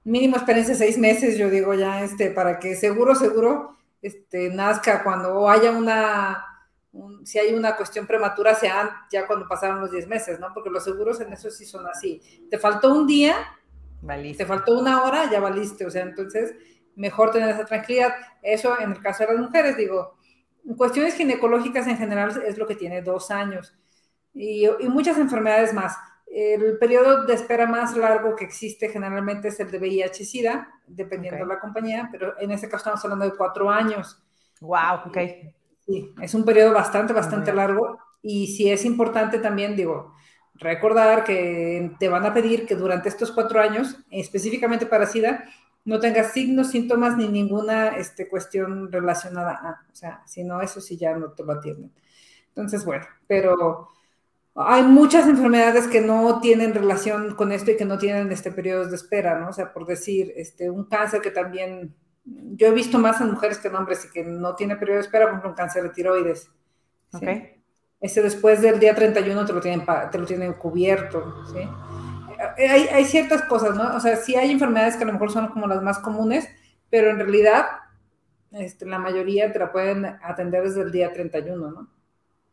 mínimo 0.05 0.37
espérense 0.37 0.75
seis 0.75 0.99
meses, 0.99 1.37
yo 1.37 1.51
digo 1.51 1.75
ya, 1.75 2.03
este, 2.03 2.31
para 2.31 2.59
que 2.59 2.75
seguro, 2.75 3.15
seguro, 3.15 3.77
este, 4.03 4.51
nazca 4.51 5.03
cuando 5.03 5.49
haya 5.49 5.73
una, 5.73 6.45
si 7.25 7.39
hay 7.39 7.55
una 7.55 7.77
cuestión 7.77 8.07
prematura, 8.07 8.55
sea 8.55 9.07
ya 9.13 9.27
cuando 9.27 9.47
pasaron 9.47 9.81
los 9.81 9.91
diez 9.91 10.07
meses, 10.07 10.41
¿no? 10.41 10.49
Porque 10.55 10.71
los 10.71 10.85
seguros 10.85 11.21
en 11.21 11.33
eso 11.33 11.51
sí 11.51 11.65
son 11.65 11.87
así. 11.87 12.21
Te 12.51 12.59
faltó 12.59 12.93
un 12.93 13.07
día, 13.07 13.37
te 14.37 14.47
faltó 14.47 14.79
una 14.79 15.03
hora, 15.03 15.31
ya 15.31 15.41
valiste, 15.41 15.87
o 15.87 15.91
sea, 15.91 16.03
entonces, 16.03 16.55
mejor 16.97 17.31
tener 17.31 17.51
esa 17.51 17.65
tranquilidad. 17.65 18.15
Eso 18.43 18.79
en 18.81 18.93
el 18.93 19.01
caso 19.01 19.25
de 19.25 19.35
las 19.35 19.43
mujeres, 19.43 19.77
digo, 19.77 20.17
cuestiones 20.77 21.15
ginecológicas 21.15 21.87
en 21.87 21.99
general 21.99 22.43
es 22.47 22.59
lo 22.59 22.67
que 22.67 22.75
tiene 22.75 23.03
dos 23.03 23.31
años 23.31 23.75
y, 24.35 24.67
muchas 24.89 25.19
enfermedades 25.19 25.73
más. 25.73 25.97
El 26.33 26.79
periodo 26.79 27.25
de 27.27 27.35
espera 27.35 27.67
más 27.67 27.97
largo 27.97 28.37
que 28.37 28.45
existe 28.45 28.89
generalmente 28.89 29.49
es 29.49 29.59
el 29.59 29.71
de 29.71 29.81
VIH-Sida, 29.81 30.69
dependiendo 30.87 31.41
de 31.41 31.47
la 31.47 31.59
compañía, 31.59 32.09
pero 32.13 32.39
en 32.39 32.53
este 32.53 32.69
caso 32.69 32.79
estamos 32.79 33.05
hablando 33.05 33.25
de 33.25 33.37
cuatro 33.37 33.69
años. 33.69 34.23
Wow, 34.61 35.09
ok. 35.09 35.19
Sí, 35.85 36.15
es 36.23 36.35
un 36.35 36.45
periodo 36.45 36.73
bastante, 36.73 37.13
bastante 37.13 37.53
largo 37.53 37.99
y 38.23 38.47
sí 38.47 38.71
es 38.71 38.85
importante 38.85 39.41
también, 39.41 39.75
digo, 39.75 40.15
recordar 40.55 41.25
que 41.25 41.91
te 41.99 42.09
van 42.09 42.25
a 42.27 42.33
pedir 42.33 42.65
que 42.65 42.77
durante 42.77 43.09
estos 43.09 43.33
cuatro 43.33 43.61
años, 43.61 43.97
específicamente 44.11 44.87
para 44.87 45.07
SIDA, 45.07 45.45
no 45.85 45.99
tengas 45.99 46.33
signos, 46.33 46.71
síntomas 46.71 47.17
ni 47.17 47.27
ninguna 47.27 47.97
este, 47.97 48.29
cuestión 48.29 48.93
relacionada 48.93 49.53
a, 49.53 49.87
o 49.91 49.97
sea, 49.97 50.23
si 50.27 50.45
no, 50.45 50.61
eso 50.61 50.81
sí 50.81 50.97
ya 50.97 51.17
no 51.17 51.33
te 51.33 51.43
lo 51.43 51.53
atienden. 51.53 51.91
Entonces, 52.49 52.85
bueno, 52.85 53.07
pero 53.27 53.89
hay 54.55 54.83
muchas 54.83 55.29
enfermedades 55.29 55.87
que 55.87 56.01
no 56.01 56.41
tienen 56.41 56.75
relación 56.75 57.35
con 57.35 57.53
esto 57.53 57.71
y 57.71 57.77
que 57.77 57.85
no 57.85 57.99
tienen 57.99 58.33
este 58.33 58.51
periodo 58.51 58.87
de 58.87 58.97
espera, 58.97 59.39
¿no? 59.39 59.49
O 59.49 59.53
sea, 59.53 59.73
por 59.73 59.87
decir, 59.87 60.33
este, 60.37 60.71
un 60.71 60.85
cáncer 60.85 61.21
que 61.21 61.31
también, 61.31 61.95
yo 62.25 62.67
he 62.67 62.73
visto 62.73 62.99
más 62.99 63.21
en 63.21 63.31
mujeres 63.31 63.59
que 63.59 63.69
en 63.69 63.77
hombres 63.77 64.05
y 64.05 64.11
que 64.11 64.25
no 64.25 64.57
tiene 64.57 64.77
periodo 64.77 64.99
de 64.99 65.05
espera, 65.05 65.25
por 65.25 65.33
ejemplo, 65.33 65.51
un 65.51 65.57
cáncer 65.57 65.85
de 65.85 65.91
tiroides. 65.91 66.51
¿sí? 67.19 67.27
Ese 68.01 68.23
después 68.23 68.61
del 68.61 68.81
día 68.81 68.95
31 68.95 69.45
te 69.45 69.53
lo 69.53 69.61
tienen, 69.61 69.87
te 70.11 70.19
lo 70.19 70.27
tienen 70.27 70.55
cubierto, 70.55 71.45
¿sí? 71.53 71.61
Hay, 72.57 72.89
hay 72.89 73.05
ciertas 73.05 73.43
cosas, 73.43 73.77
¿no? 73.77 73.95
O 73.95 74.01
sea, 74.01 74.17
sí 74.17 74.35
hay 74.35 74.51
enfermedades 74.51 74.97
que 74.97 75.03
a 75.03 75.07
lo 75.07 75.13
mejor 75.13 75.31
son 75.31 75.49
como 75.49 75.67
las 75.67 75.83
más 75.83 75.99
comunes, 75.99 76.49
pero 76.89 77.11
en 77.11 77.19
realidad 77.19 77.67
este, 78.53 78.87
la 78.87 78.99
mayoría 78.99 79.53
te 79.53 79.59
la 79.59 79.71
pueden 79.71 80.05
atender 80.05 80.63
desde 80.63 80.83
el 80.83 80.91
día 80.91 81.13
31, 81.13 81.71
¿no? 81.71 81.89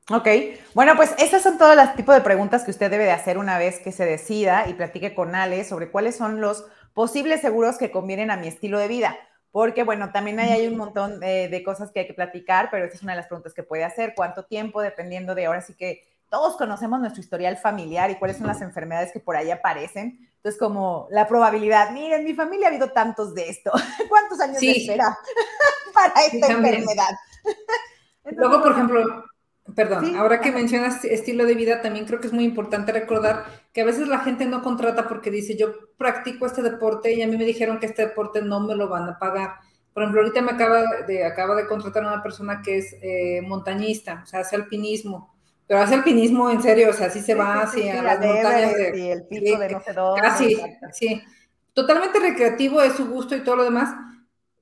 Ok, 0.10 0.26
bueno, 0.74 0.96
pues 0.96 1.14
esas 1.18 1.44
son 1.44 1.58
todos 1.58 1.76
los 1.76 1.94
tipos 1.96 2.16
de 2.16 2.22
preguntas 2.22 2.64
que 2.64 2.72
usted 2.72 2.90
debe 2.90 3.04
de 3.04 3.12
hacer 3.12 3.38
una 3.38 3.58
vez 3.58 3.80
que 3.80 3.92
se 3.92 4.06
decida 4.06 4.70
y 4.70 4.74
platique 4.74 5.14
con 5.14 5.36
Ale 5.36 5.66
sobre 5.66 5.92
cuáles 5.92 6.16
son 6.16 6.40
los 6.40 6.66
posibles 6.94 7.42
seguros 7.42 7.78
que 7.78 7.92
convienen 7.92 8.32
a 8.32 8.38
mi 8.38 8.48
estilo 8.48 8.80
de 8.80 8.88
vida. 8.88 9.18
Porque, 9.52 9.84
bueno, 9.84 10.12
también 10.14 10.40
hay, 10.40 10.52
hay 10.52 10.68
un 10.68 10.78
montón 10.78 11.20
de, 11.20 11.62
cosas 11.66 11.92
que 11.92 12.02
hay 12.02 12.08
que 12.08 12.14
platicar, 12.14 12.70
pero 12.72 12.86
esa 12.86 12.96
es 12.96 13.04
una 13.04 13.14
de 13.14 13.18
las 13.18 13.28
preguntas 13.28 13.54
que 13.54 13.64
puede 13.64 13.84
hacer. 13.84 14.14
¿Cuánto 14.16 14.46
tiempo? 14.46 14.82
Dependiendo 14.82 15.36
de 15.36 15.46
ahora 15.46 15.62
sí 15.62 15.74
que 15.74 16.04
todos 16.30 16.56
conocemos 16.56 17.02
nuestro 17.02 17.22
historial 17.22 17.58
familiar 17.58 18.10
y 18.10 18.16
cuáles 18.16 18.38
son 18.38 18.48
las 18.48 18.62
enfermedades 18.62 19.12
que 19.12 19.20
por 19.20 19.36
ahí 19.36 19.52
aparecen. 19.52 20.30
Entonces, 20.38 20.58
como 20.58 21.08
la 21.12 21.28
probabilidad, 21.28 21.92
miren, 21.92 22.24
mi 22.24 22.34
familia 22.34 22.68
ha 22.68 22.70
habido 22.70 22.92
tantos 22.92 23.34
de 23.34 23.50
esto. 23.50 23.72
¿Cuántos 24.08 24.40
años 24.40 24.62
de 24.62 24.72
espera 24.72 25.18
para 25.94 26.14
esta 26.26 26.48
enfermedad? 26.48 27.12
Luego, 28.24 28.62
por 28.62 28.72
ejemplo, 28.72 29.26
Perdón, 29.76 30.16
ahora 30.16 30.40
que 30.40 30.52
mencionas 30.52 31.04
estilo 31.04 31.46
de 31.46 31.56
vida, 31.56 31.82
también 31.82 32.06
creo 32.06 32.20
que 32.20 32.28
es 32.28 32.34
muy 32.34 32.46
importante 32.46 32.92
recordar 32.92 33.46
que 33.74 33.82
a 33.82 33.86
veces 33.86 34.08
la 34.08 34.20
gente 34.20 34.46
no 34.46 34.62
contrata 34.62 35.08
porque 35.08 35.30
dice, 35.30 35.58
yo 35.58 35.74
practico 35.98 36.46
este 36.46 36.62
deporte 36.62 37.14
y 37.14 37.22
a 37.22 37.28
mí 37.28 37.38
me 37.38 37.46
dijeron 37.46 37.80
que 37.80 37.88
este 37.88 38.08
deporte 38.08 38.42
no 38.42 38.62
me 38.62 38.76
lo 38.76 38.88
van 38.88 39.10
a 39.10 39.20
pagar. 39.20 39.56
Por 39.94 40.04
ejemplo, 40.04 40.22
ahorita 40.22 40.42
me 40.42 40.52
acaba 40.52 40.84
de, 41.08 41.26
acaba 41.26 41.56
de 41.56 41.68
contratar 41.68 42.04
a 42.04 42.14
una 42.14 42.24
persona 42.24 42.62
que 42.64 42.78
es 42.78 42.96
eh, 43.02 43.42
montañista, 43.42 44.22
o 44.24 44.28
sea, 44.28 44.42
hace 44.42 44.56
alpinismo, 44.56 45.36
pero 45.68 45.82
hace 45.82 45.96
alpinismo 45.96 46.50
en 46.50 46.62
serio, 46.62 46.92
o 46.92 46.94
sea, 46.94 47.08
así 47.08 47.22
se 47.22 47.36
va 47.36 47.62
hacia 47.62 48.02
las 48.02 48.20
montañas 48.20 48.74
de, 48.74 49.12
el 49.12 49.28
pico 49.28 49.60
de 49.60 49.70
no 49.70 49.82
sé 49.82 49.94
dónde. 49.94 50.22
Casi, 50.22 50.58
sí. 50.94 51.22
Totalmente 51.74 52.20
recreativo, 52.20 52.82
es 52.82 52.94
su 52.94 53.08
gusto 53.08 53.36
y 53.36 53.44
todo 53.44 53.58
lo 53.58 53.64
demás, 53.64 53.94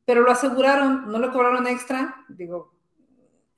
pero 0.04 0.22
lo 0.22 0.32
aseguraron, 0.32 1.12
no 1.12 1.20
le 1.20 1.30
cobraron 1.30 1.68
extra, 1.68 2.26
digo, 2.28 2.75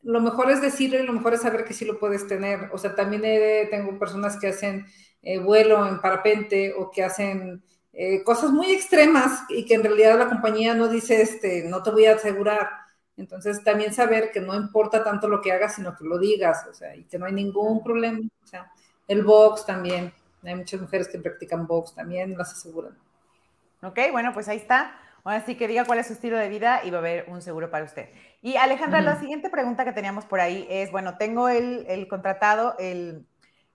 lo 0.07 0.21
mejor 0.21 0.49
es 0.49 0.61
decirlo 0.61 0.97
y 0.97 1.05
lo 1.05 1.11
mejor 1.11 1.33
es 1.33 1.41
saber 1.41 1.65
que 1.65 1.73
sí 1.73 1.83
lo 1.83 1.99
puedes 1.99 2.27
tener. 2.27 2.69
O 2.71 2.77
sea, 2.77 2.95
también 2.95 3.21
tengo 3.69 3.99
personas 3.99 4.37
que 4.37 4.47
hacen 4.47 4.85
eh, 5.21 5.37
vuelo 5.37 5.85
en 5.85 5.99
parapente 5.99 6.73
o 6.77 6.89
que 6.89 7.03
hacen 7.03 7.61
eh, 7.91 8.23
cosas 8.23 8.51
muy 8.51 8.71
extremas 8.71 9.43
y 9.49 9.65
que 9.65 9.73
en 9.73 9.83
realidad 9.83 10.17
la 10.17 10.29
compañía 10.29 10.73
no 10.73 10.87
dice, 10.87 11.21
este, 11.21 11.65
no 11.65 11.83
te 11.83 11.91
voy 11.91 12.05
a 12.05 12.15
asegurar. 12.15 12.69
Entonces, 13.17 13.61
también 13.65 13.93
saber 13.93 14.31
que 14.31 14.39
no 14.39 14.55
importa 14.55 15.03
tanto 15.03 15.27
lo 15.27 15.41
que 15.41 15.51
hagas, 15.51 15.75
sino 15.75 15.93
que 15.97 16.05
lo 16.05 16.17
digas, 16.17 16.65
o 16.69 16.73
sea, 16.73 16.95
y 16.95 17.03
que 17.03 17.19
no 17.19 17.25
hay 17.25 17.33
ningún 17.33 17.83
problema. 17.83 18.19
O 18.43 18.47
sea, 18.47 18.71
el 19.09 19.23
box 19.23 19.65
también. 19.65 20.13
Hay 20.41 20.55
muchas 20.55 20.79
mujeres 20.79 21.09
que 21.09 21.19
practican 21.19 21.67
box 21.67 21.93
también, 21.93 22.37
las 22.37 22.53
aseguran. 22.53 22.97
Ok, 23.81 23.99
bueno, 24.13 24.31
pues 24.33 24.47
ahí 24.47 24.57
está. 24.57 24.97
Ahora 25.27 25.41
sí 25.45 25.55
que 25.55 25.67
diga 25.67 25.83
cuál 25.83 25.99
es 25.99 26.07
su 26.07 26.13
estilo 26.13 26.37
de 26.37 26.47
vida 26.47 26.79
y 26.85 26.89
va 26.89 26.99
a 26.99 27.01
haber 27.01 27.25
un 27.27 27.41
seguro 27.41 27.69
para 27.69 27.83
usted. 27.83 28.07
Y 28.41 28.55
Alejandra, 28.55 29.01
la 29.01 29.19
siguiente 29.19 29.49
pregunta 29.49 29.83
que 29.83 29.91
teníamos 29.91 30.23
por 30.23 30.39
ahí 30.39 30.65
es, 30.69 30.89
bueno, 30.89 31.17
tengo 31.17 31.49
el, 31.49 32.07
contratado, 32.09 32.75
el, 32.79 33.27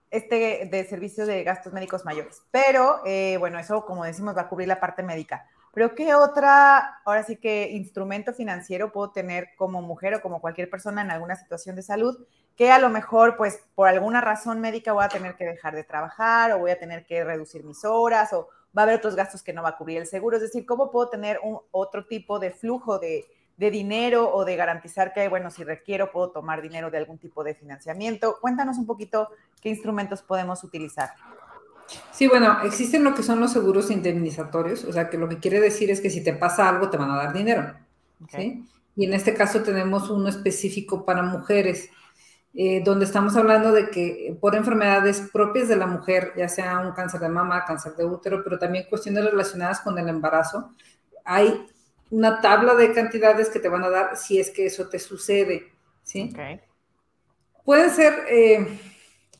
este 0.09 0.67
de 0.71 0.83
servicios 0.85 1.27
de 1.27 1.43
gastos 1.43 1.71
médicos 1.71 2.05
mayores, 2.05 2.41
pero 2.49 3.01
eh, 3.05 3.37
bueno, 3.37 3.59
eso 3.59 3.85
como 3.85 4.03
decimos 4.03 4.35
va 4.35 4.41
a 4.41 4.49
cubrir 4.49 4.67
la 4.67 4.79
parte 4.79 5.03
médica. 5.03 5.47
Pero 5.73 5.95
¿qué 5.95 6.13
otra, 6.13 7.01
ahora 7.03 7.23
sí 7.23 7.37
que 7.37 7.71
instrumento 7.71 8.33
financiero 8.33 8.91
puedo 8.91 9.09
tener 9.11 9.49
como 9.57 9.81
mujer 9.81 10.13
o 10.15 10.21
como 10.21 10.39
cualquier 10.39 10.69
persona 10.69 11.01
en 11.01 11.09
alguna 11.09 11.35
situación 11.35 11.75
de 11.75 11.81
salud 11.81 12.17
que 12.55 12.71
a 12.71 12.79
lo 12.79 12.89
mejor, 12.89 13.35
pues, 13.35 13.59
por 13.73 13.87
alguna 13.87 14.21
razón 14.21 14.61
médica 14.61 14.93
voy 14.93 15.03
a 15.03 15.09
tener 15.09 15.35
que 15.35 15.45
dejar 15.45 15.73
de 15.73 15.83
trabajar 15.83 16.51
o 16.51 16.59
voy 16.59 16.71
a 16.71 16.79
tener 16.79 17.05
que 17.05 17.23
reducir 17.23 17.63
mis 17.63 17.83
horas 17.83 18.31
o 18.33 18.49
va 18.77 18.83
a 18.83 18.85
haber 18.85 18.97
otros 18.97 19.15
gastos 19.15 19.41
que 19.41 19.53
no 19.53 19.63
va 19.63 19.69
a 19.69 19.77
cubrir 19.77 19.97
el 19.97 20.07
seguro? 20.07 20.37
Es 20.37 20.43
decir, 20.43 20.65
¿cómo 20.65 20.91
puedo 20.91 21.09
tener 21.09 21.39
un, 21.43 21.59
otro 21.71 22.05
tipo 22.05 22.37
de 22.37 22.51
flujo 22.51 22.99
de, 22.99 23.25
de 23.57 23.71
dinero 23.71 24.31
o 24.31 24.45
de 24.45 24.55
garantizar 24.55 25.13
que, 25.13 25.27
bueno, 25.27 25.49
si 25.49 25.63
requiero, 25.63 26.11
puedo 26.11 26.29
tomar 26.29 26.61
dinero 26.61 26.91
de 26.91 26.99
algún 26.99 27.17
tipo 27.17 27.43
de 27.43 27.55
financiamiento? 27.55 28.37
Cuéntanos 28.39 28.77
un 28.77 28.85
poquito 28.85 29.29
qué 29.61 29.69
instrumentos 29.69 30.21
podemos 30.21 30.63
utilizar. 30.63 31.09
Sí, 32.11 32.27
bueno, 32.27 32.59
existen 32.63 33.03
lo 33.03 33.15
que 33.15 33.23
son 33.23 33.39
los 33.39 33.51
seguros 33.51 33.89
indemnizatorios, 33.89 34.83
o 34.83 34.93
sea, 34.93 35.09
que 35.09 35.17
lo 35.17 35.27
que 35.27 35.39
quiere 35.39 35.59
decir 35.59 35.89
es 35.89 35.99
que 35.99 36.09
si 36.09 36.23
te 36.23 36.33
pasa 36.33 36.69
algo 36.69 36.89
te 36.89 36.97
van 36.97 37.11
a 37.11 37.17
dar 37.17 37.33
dinero. 37.33 37.73
¿sí? 38.29 38.65
Y 38.95 39.05
en 39.05 39.13
este 39.13 39.33
caso 39.33 39.63
tenemos 39.63 40.09
uno 40.09 40.29
específico 40.29 41.05
para 41.05 41.23
mujeres, 41.23 41.89
eh, 42.53 42.83
donde 42.83 43.05
estamos 43.05 43.35
hablando 43.35 43.71
de 43.71 43.89
que 43.89 44.37
por 44.39 44.55
enfermedades 44.55 45.27
propias 45.33 45.67
de 45.67 45.75
la 45.75 45.87
mujer, 45.87 46.33
ya 46.37 46.47
sea 46.47 46.79
un 46.79 46.91
cáncer 46.91 47.19
de 47.19 47.29
mama, 47.29 47.65
cáncer 47.65 47.95
de 47.95 48.05
útero, 48.05 48.43
pero 48.43 48.59
también 48.59 48.85
cuestiones 48.89 49.25
relacionadas 49.25 49.81
con 49.81 49.97
el 49.97 50.07
embarazo, 50.07 50.71
hay 51.25 51.65
una 52.11 52.41
tabla 52.41 52.75
de 52.75 52.93
cantidades 52.93 53.49
que 53.49 53.59
te 53.59 53.69
van 53.69 53.83
a 53.83 53.89
dar 53.89 54.17
si 54.17 54.39
es 54.39 54.51
que 54.51 54.67
eso 54.67 54.87
te 54.87 54.99
sucede. 54.99 55.71
¿sí? 56.03 56.29
Okay. 56.31 56.61
Pueden 57.65 57.89
ser... 57.89 58.13
Eh, 58.29 58.79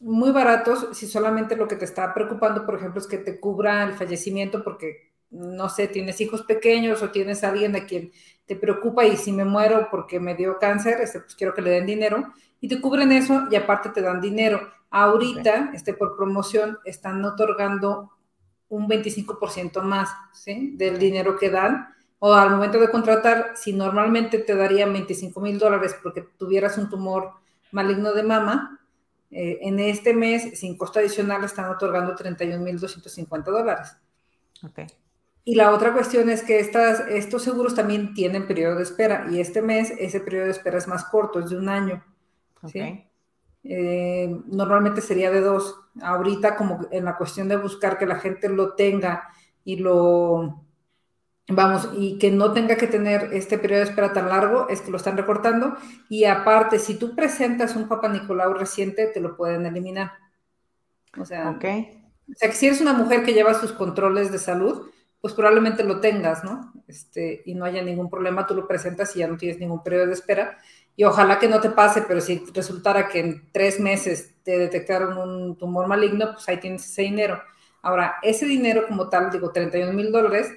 muy 0.03 0.31
baratos 0.31 0.89
si 0.91 1.07
solamente 1.07 1.55
lo 1.55 1.67
que 1.67 1.77
te 1.77 1.85
está 1.85 2.13
preocupando, 2.13 2.65
por 2.65 2.75
ejemplo, 2.75 2.99
es 2.99 3.07
que 3.07 3.17
te 3.17 3.39
cubra 3.39 3.83
el 3.83 3.93
fallecimiento 3.93 4.63
porque, 4.63 5.13
no 5.31 5.69
sé, 5.69 5.87
tienes 5.87 6.19
hijos 6.19 6.43
pequeños 6.43 7.01
o 7.01 7.09
tienes 7.09 7.43
a 7.43 7.49
alguien 7.49 7.75
a 7.75 7.85
quien 7.85 8.11
te 8.45 8.57
preocupa 8.57 9.05
y 9.05 9.15
si 9.15 9.31
me 9.31 9.45
muero 9.45 9.87
porque 9.89 10.19
me 10.19 10.35
dio 10.35 10.59
cáncer, 10.59 10.99
este, 10.99 11.21
pues 11.21 11.35
quiero 11.35 11.53
que 11.53 11.61
le 11.61 11.69
den 11.69 11.85
dinero 11.85 12.33
y 12.59 12.67
te 12.67 12.81
cubren 12.81 13.13
eso 13.13 13.47
y 13.49 13.55
aparte 13.55 13.89
te 13.89 14.01
dan 14.01 14.19
dinero. 14.19 14.59
Ahorita, 14.89 15.71
este, 15.73 15.93
por 15.93 16.17
promoción, 16.17 16.77
están 16.83 17.23
otorgando 17.23 18.11
un 18.67 18.89
25% 18.89 19.81
más 19.81 20.09
¿sí? 20.33 20.73
del 20.75 20.99
dinero 20.99 21.37
que 21.37 21.49
dan. 21.49 21.87
O 22.19 22.33
al 22.33 22.51
momento 22.51 22.79
de 22.79 22.89
contratar, 22.89 23.53
si 23.55 23.73
normalmente 23.73 24.37
te 24.39 24.55
darían 24.55 24.93
25 24.93 25.39
mil 25.41 25.59
dólares 25.59 25.95
porque 26.01 26.21
tuvieras 26.37 26.77
un 26.77 26.89
tumor 26.89 27.31
maligno 27.71 28.13
de 28.13 28.23
mama, 28.23 28.79
eh, 29.33 29.59
en 29.61 29.79
este 29.79 30.13
mes, 30.13 30.59
sin 30.59 30.77
costo 30.77 30.99
adicional, 30.99 31.43
están 31.43 31.69
otorgando 31.69 32.15
31.250 32.15 33.43
dólares. 33.43 33.97
Okay. 34.63 34.87
Y 35.45 35.55
la 35.55 35.71
otra 35.71 35.91
cuestión 35.91 36.29
es 36.29 36.43
que 36.43 36.59
estas, 36.59 37.01
estos 37.09 37.43
seguros 37.43 37.75
también 37.75 38.13
tienen 38.13 38.47
periodo 38.47 38.75
de 38.75 38.83
espera 38.83 39.27
y 39.29 39.41
este 39.41 39.61
mes 39.61 39.91
ese 39.99 40.21
periodo 40.21 40.45
de 40.45 40.51
espera 40.51 40.77
es 40.77 40.87
más 40.87 41.03
corto, 41.05 41.39
es 41.39 41.49
de 41.49 41.57
un 41.57 41.67
año. 41.67 42.03
Okay. 42.61 43.09
Eh, 43.63 44.39
normalmente 44.45 45.01
sería 45.01 45.31
de 45.31 45.41
dos. 45.41 45.75
Ahorita 46.01 46.55
como 46.55 46.87
en 46.91 47.05
la 47.05 47.17
cuestión 47.17 47.47
de 47.47 47.57
buscar 47.57 47.97
que 47.97 48.05
la 48.05 48.19
gente 48.19 48.49
lo 48.49 48.73
tenga 48.73 49.29
y 49.65 49.77
lo 49.77 50.63
vamos, 51.47 51.89
y 51.97 52.17
que 52.17 52.31
no 52.31 52.53
tenga 52.53 52.75
que 52.77 52.87
tener 52.87 53.29
este 53.33 53.57
periodo 53.57 53.83
de 53.83 53.89
espera 53.89 54.13
tan 54.13 54.29
largo, 54.29 54.67
es 54.69 54.81
que 54.81 54.91
lo 54.91 54.97
están 54.97 55.17
recortando. 55.17 55.75
Y 56.09 56.25
aparte, 56.25 56.79
si 56.79 56.95
tú 56.95 57.15
presentas 57.15 57.75
un 57.75 57.87
Papa 57.87 58.07
Nicolau 58.09 58.53
reciente, 58.53 59.07
te 59.07 59.19
lo 59.19 59.35
pueden 59.35 59.65
eliminar. 59.65 60.13
O 61.19 61.25
sea, 61.25 61.51
okay. 61.51 62.03
o 62.29 62.33
sea, 62.35 62.49
que 62.49 62.55
si 62.55 62.67
eres 62.67 62.81
una 62.81 62.93
mujer 62.93 63.23
que 63.23 63.33
lleva 63.33 63.53
sus 63.53 63.71
controles 63.71 64.31
de 64.31 64.39
salud, 64.39 64.89
pues 65.21 65.33
probablemente 65.33 65.83
lo 65.83 65.99
tengas, 66.01 66.43
¿no? 66.43 66.73
Este, 66.87 67.43
y 67.45 67.55
no 67.55 67.65
haya 67.65 67.81
ningún 67.81 68.09
problema, 68.09 68.45
tú 68.45 68.55
lo 68.55 68.67
presentas 68.67 69.15
y 69.15 69.19
ya 69.19 69.27
no 69.27 69.37
tienes 69.37 69.59
ningún 69.59 69.81
periodo 69.81 70.07
de 70.07 70.13
espera. 70.13 70.57
Y 70.95 71.05
ojalá 71.05 71.39
que 71.39 71.47
no 71.47 71.61
te 71.61 71.69
pase, 71.69 72.03
pero 72.03 72.21
si 72.21 72.43
resultara 72.53 73.07
que 73.07 73.19
en 73.19 73.51
tres 73.51 73.79
meses 73.79 74.35
te 74.43 74.57
detectaron 74.57 75.17
un 75.17 75.57
tumor 75.57 75.87
maligno, 75.87 76.33
pues 76.33 76.47
ahí 76.49 76.59
tienes 76.59 76.85
ese 76.85 77.03
dinero. 77.03 77.41
Ahora, 77.81 78.15
ese 78.21 78.45
dinero 78.45 78.85
como 78.87 79.09
tal, 79.09 79.31
digo, 79.31 79.51
31 79.51 79.93
mil 79.93 80.11
dólares, 80.11 80.51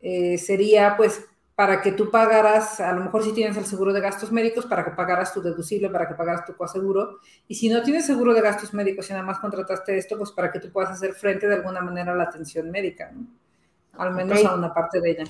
eh, 0.00 0.38
sería 0.38 0.96
pues 0.96 1.24
para 1.56 1.80
que 1.80 1.90
tú 1.90 2.10
pagaras, 2.10 2.80
a 2.80 2.92
lo 2.92 3.00
mejor 3.00 3.24
si 3.24 3.32
tienes 3.32 3.56
el 3.56 3.64
seguro 3.64 3.94
de 3.94 4.00
gastos 4.02 4.30
médicos, 4.30 4.66
para 4.66 4.84
que 4.84 4.90
pagaras 4.90 5.32
tu 5.32 5.40
deducible, 5.40 5.88
para 5.88 6.06
que 6.06 6.14
pagaras 6.14 6.44
tu 6.44 6.54
coaseguro. 6.54 7.20
Y 7.48 7.54
si 7.54 7.70
no 7.70 7.82
tienes 7.82 8.04
seguro 8.04 8.34
de 8.34 8.42
gastos 8.42 8.74
médicos 8.74 9.08
y 9.08 9.14
nada 9.14 9.24
más 9.24 9.38
contrataste 9.38 9.96
esto, 9.96 10.18
pues 10.18 10.32
para 10.32 10.52
que 10.52 10.60
tú 10.60 10.70
puedas 10.70 10.90
hacer 10.90 11.14
frente 11.14 11.48
de 11.48 11.54
alguna 11.54 11.80
manera 11.80 12.12
a 12.12 12.14
la 12.14 12.24
atención 12.24 12.70
médica, 12.70 13.10
¿no? 13.10 13.26
Al 13.96 14.12
menos 14.12 14.44
a 14.44 14.54
una 14.54 14.74
parte 14.74 15.00
de 15.00 15.12
ella. 15.12 15.24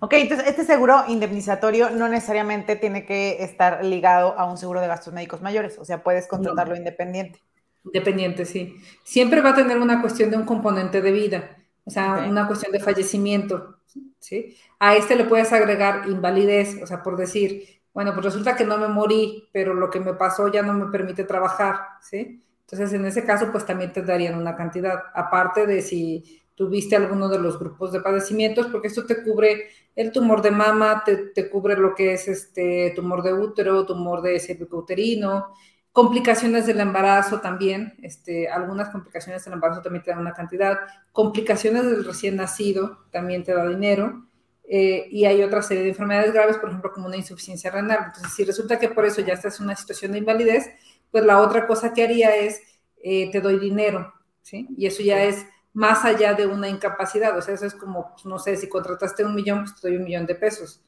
Ok, 0.00 0.14
entonces 0.14 0.48
este 0.48 0.64
seguro 0.64 1.04
indemnizatorio 1.06 1.90
no 1.90 2.08
necesariamente 2.08 2.74
tiene 2.74 3.06
que 3.06 3.44
estar 3.44 3.84
ligado 3.84 4.36
a 4.36 4.50
un 4.50 4.58
seguro 4.58 4.80
de 4.80 4.88
gastos 4.88 5.14
médicos 5.14 5.40
mayores, 5.40 5.78
o 5.78 5.84
sea, 5.84 6.02
puedes 6.02 6.26
contratarlo 6.26 6.74
independiente. 6.74 7.40
Independiente, 7.84 8.44
sí. 8.44 8.74
Siempre 9.04 9.40
va 9.40 9.50
a 9.50 9.54
tener 9.54 9.78
una 9.78 10.00
cuestión 10.00 10.30
de 10.30 10.36
un 10.36 10.44
componente 10.44 11.00
de 11.00 11.12
vida 11.12 11.57
o 11.88 11.90
sea, 11.90 12.26
una 12.28 12.46
cuestión 12.46 12.70
de 12.70 12.80
fallecimiento, 12.80 13.78
¿sí? 14.18 14.54
A 14.78 14.94
este 14.94 15.16
le 15.16 15.24
puedes 15.24 15.54
agregar 15.54 16.06
invalidez, 16.06 16.82
o 16.82 16.86
sea, 16.86 17.02
por 17.02 17.16
decir, 17.16 17.80
bueno, 17.94 18.12
pues 18.12 18.26
resulta 18.26 18.56
que 18.56 18.66
no 18.66 18.76
me 18.76 18.88
morí, 18.88 19.48
pero 19.54 19.72
lo 19.72 19.88
que 19.88 19.98
me 19.98 20.12
pasó 20.12 20.48
ya 20.52 20.60
no 20.60 20.74
me 20.74 20.92
permite 20.92 21.24
trabajar, 21.24 21.80
¿sí? 22.02 22.44
Entonces, 22.60 22.92
en 22.92 23.06
ese 23.06 23.24
caso, 23.24 23.50
pues 23.50 23.64
también 23.64 23.90
te 23.90 24.02
darían 24.02 24.38
una 24.38 24.54
cantidad, 24.54 25.04
aparte 25.14 25.66
de 25.66 25.80
si 25.80 26.42
tuviste 26.54 26.94
alguno 26.94 27.30
de 27.30 27.38
los 27.38 27.58
grupos 27.58 27.90
de 27.92 28.02
padecimientos, 28.02 28.66
porque 28.66 28.88
esto 28.88 29.06
te 29.06 29.22
cubre 29.22 29.68
el 29.96 30.12
tumor 30.12 30.42
de 30.42 30.50
mama, 30.50 31.02
te, 31.06 31.16
te 31.16 31.48
cubre 31.48 31.74
lo 31.74 31.94
que 31.94 32.12
es 32.12 32.28
este 32.28 32.92
tumor 32.94 33.22
de 33.22 33.32
útero, 33.32 33.86
tumor 33.86 34.20
de 34.20 34.66
uterino, 34.72 35.54
Complicaciones 35.92 36.66
del 36.66 36.80
embarazo 36.80 37.40
también, 37.40 37.94
este, 38.02 38.48
algunas 38.48 38.90
complicaciones 38.90 39.44
del 39.44 39.54
embarazo 39.54 39.82
también 39.82 40.04
te 40.04 40.10
dan 40.10 40.20
una 40.20 40.32
cantidad. 40.32 40.78
Complicaciones 41.12 41.84
del 41.84 42.04
recién 42.04 42.36
nacido 42.36 43.06
también 43.10 43.42
te 43.42 43.52
da 43.52 43.66
dinero. 43.66 44.24
Eh, 44.70 45.08
y 45.10 45.24
hay 45.24 45.42
otra 45.42 45.62
serie 45.62 45.82
de 45.82 45.88
enfermedades 45.90 46.32
graves, 46.32 46.58
por 46.58 46.68
ejemplo, 46.68 46.92
como 46.92 47.06
una 47.06 47.16
insuficiencia 47.16 47.70
renal. 47.70 48.00
Entonces, 48.06 48.32
si 48.34 48.44
resulta 48.44 48.78
que 48.78 48.90
por 48.90 49.06
eso 49.06 49.22
ya 49.22 49.32
estás 49.32 49.58
en 49.58 49.64
una 49.64 49.74
situación 49.76 50.12
de 50.12 50.18
invalidez, 50.18 50.66
pues 51.10 51.24
la 51.24 51.40
otra 51.40 51.66
cosa 51.66 51.94
que 51.94 52.04
haría 52.04 52.36
es, 52.36 52.60
eh, 53.02 53.30
te 53.32 53.40
doy 53.40 53.58
dinero, 53.58 54.12
¿sí? 54.42 54.68
Y 54.76 54.86
eso 54.86 55.02
ya 55.02 55.24
es 55.24 55.46
más 55.72 56.04
allá 56.04 56.34
de 56.34 56.46
una 56.46 56.68
incapacidad. 56.68 57.36
O 57.36 57.42
sea, 57.42 57.54
eso 57.54 57.64
es 57.66 57.74
como, 57.74 58.10
pues, 58.12 58.26
no 58.26 58.38
sé, 58.38 58.56
si 58.56 58.68
contrataste 58.68 59.24
un 59.24 59.34
millón, 59.34 59.60
pues 59.64 59.80
te 59.80 59.88
doy 59.88 59.96
un 59.96 60.04
millón 60.04 60.26
de 60.26 60.34
pesos. 60.34 60.82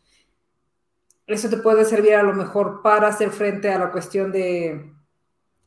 Eso 1.33 1.49
te 1.49 1.57
puede 1.59 1.85
servir 1.85 2.15
a 2.15 2.23
lo 2.23 2.35
mejor 2.35 2.83
para 2.83 3.09
hacer 3.09 3.31
frente 3.31 3.71
a 3.71 3.79
la 3.79 3.91
cuestión 3.91 4.33
de, 4.33 4.93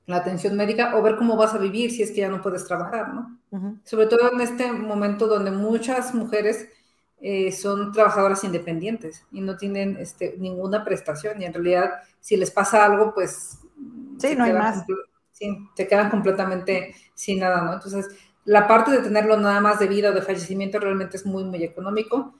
la 0.05 0.17
atención 0.17 0.55
médica 0.55 0.95
o 0.95 1.01
ver 1.01 1.15
cómo 1.15 1.37
vas 1.37 1.53
a 1.53 1.57
vivir 1.57 1.91
si 1.91 2.03
es 2.03 2.11
que 2.11 2.21
ya 2.21 2.29
no 2.29 2.41
puedes 2.41 2.65
trabajar, 2.65 3.13
¿no? 3.13 3.39
Sobre 3.83 4.07
todo 4.07 4.31
en 4.31 4.41
este 4.41 4.71
momento 4.71 5.27
donde 5.27 5.51
muchas 5.51 6.13
mujeres 6.15 6.67
eh, 7.21 7.51
son 7.51 7.91
trabajadoras 7.91 8.43
independientes 8.43 9.25
y 9.31 9.41
no 9.41 9.55
tienen 9.57 9.95
este, 9.97 10.35
ninguna 10.39 10.83
prestación 10.83 11.39
y 11.41 11.45
en 11.45 11.53
realidad 11.53 11.91
si 12.19 12.35
les 12.35 12.49
pasa 12.49 12.83
algo, 12.83 13.13
pues... 13.13 13.59
Sí, 14.17 14.35
no 14.35 14.43
hay 14.43 14.53
más. 14.53 14.83
Sí, 15.31 15.55
te 15.75 15.87
quedan 15.87 16.09
completamente 16.09 16.95
sin 17.13 17.39
nada, 17.39 17.61
¿no? 17.61 17.73
Entonces, 17.73 18.09
la 18.43 18.67
parte 18.67 18.91
de 18.91 18.99
tenerlo 18.99 19.37
nada 19.37 19.61
más 19.61 19.79
de 19.79 19.87
vida 19.87 20.09
o 20.09 20.13
de 20.13 20.21
fallecimiento 20.21 20.79
realmente 20.79 21.17
es 21.17 21.25
muy, 21.25 21.43
muy 21.43 21.63
económico 21.63 22.33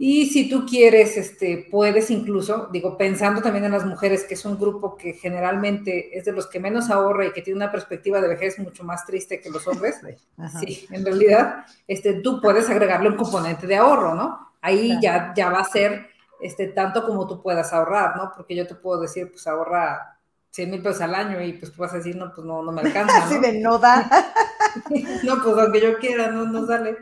y 0.00 0.26
si 0.26 0.48
tú 0.48 0.64
quieres, 0.64 1.16
este, 1.16 1.66
puedes 1.70 2.10
incluso, 2.10 2.68
digo, 2.70 2.96
pensando 2.96 3.42
también 3.42 3.64
en 3.64 3.72
las 3.72 3.84
mujeres, 3.84 4.22
que 4.22 4.34
es 4.34 4.44
un 4.44 4.56
grupo 4.56 4.96
que 4.96 5.12
generalmente 5.12 6.16
es 6.16 6.24
de 6.24 6.30
los 6.32 6.46
que 6.46 6.60
menos 6.60 6.88
ahorra 6.88 7.26
y 7.26 7.32
que 7.32 7.42
tiene 7.42 7.56
una 7.56 7.72
perspectiva 7.72 8.20
de 8.20 8.28
vejez 8.28 8.60
mucho 8.60 8.84
más 8.84 9.04
triste 9.04 9.40
que 9.40 9.50
los 9.50 9.66
hombres, 9.66 9.96
sí, 10.60 10.86
en 10.92 11.04
realidad, 11.04 11.64
este, 11.88 12.14
tú 12.14 12.40
puedes 12.40 12.70
agregarle 12.70 13.08
un 13.08 13.16
componente 13.16 13.66
de 13.66 13.76
ahorro, 13.76 14.14
¿no? 14.14 14.52
Ahí 14.60 14.98
ya, 15.02 15.32
ya 15.36 15.50
va 15.50 15.60
a 15.60 15.64
ser 15.64 16.06
este, 16.40 16.68
tanto 16.68 17.04
como 17.04 17.26
tú 17.26 17.42
puedas 17.42 17.72
ahorrar, 17.72 18.16
¿no? 18.16 18.32
Porque 18.36 18.54
yo 18.54 18.66
te 18.66 18.76
puedo 18.76 19.00
decir, 19.00 19.30
pues 19.30 19.46
ahorra 19.48 20.18
100 20.50 20.70
mil 20.70 20.82
pesos 20.82 21.00
al 21.00 21.14
año 21.14 21.42
y 21.42 21.54
pues 21.54 21.72
tú 21.72 21.82
vas 21.82 21.92
a 21.92 21.96
decir, 21.96 22.16
no, 22.16 22.32
pues 22.32 22.46
no, 22.46 22.62
no 22.62 22.72
me 22.72 22.82
alcanza. 22.82 23.18
¿no? 23.18 23.24
Así 23.24 23.38
de 23.38 23.60
no 23.60 23.78
da. 23.78 24.08
no, 25.24 25.42
pues 25.42 25.58
aunque 25.58 25.80
yo 25.80 25.98
quiera, 25.98 26.30
no, 26.30 26.44
no 26.44 26.66
sale. 26.66 26.96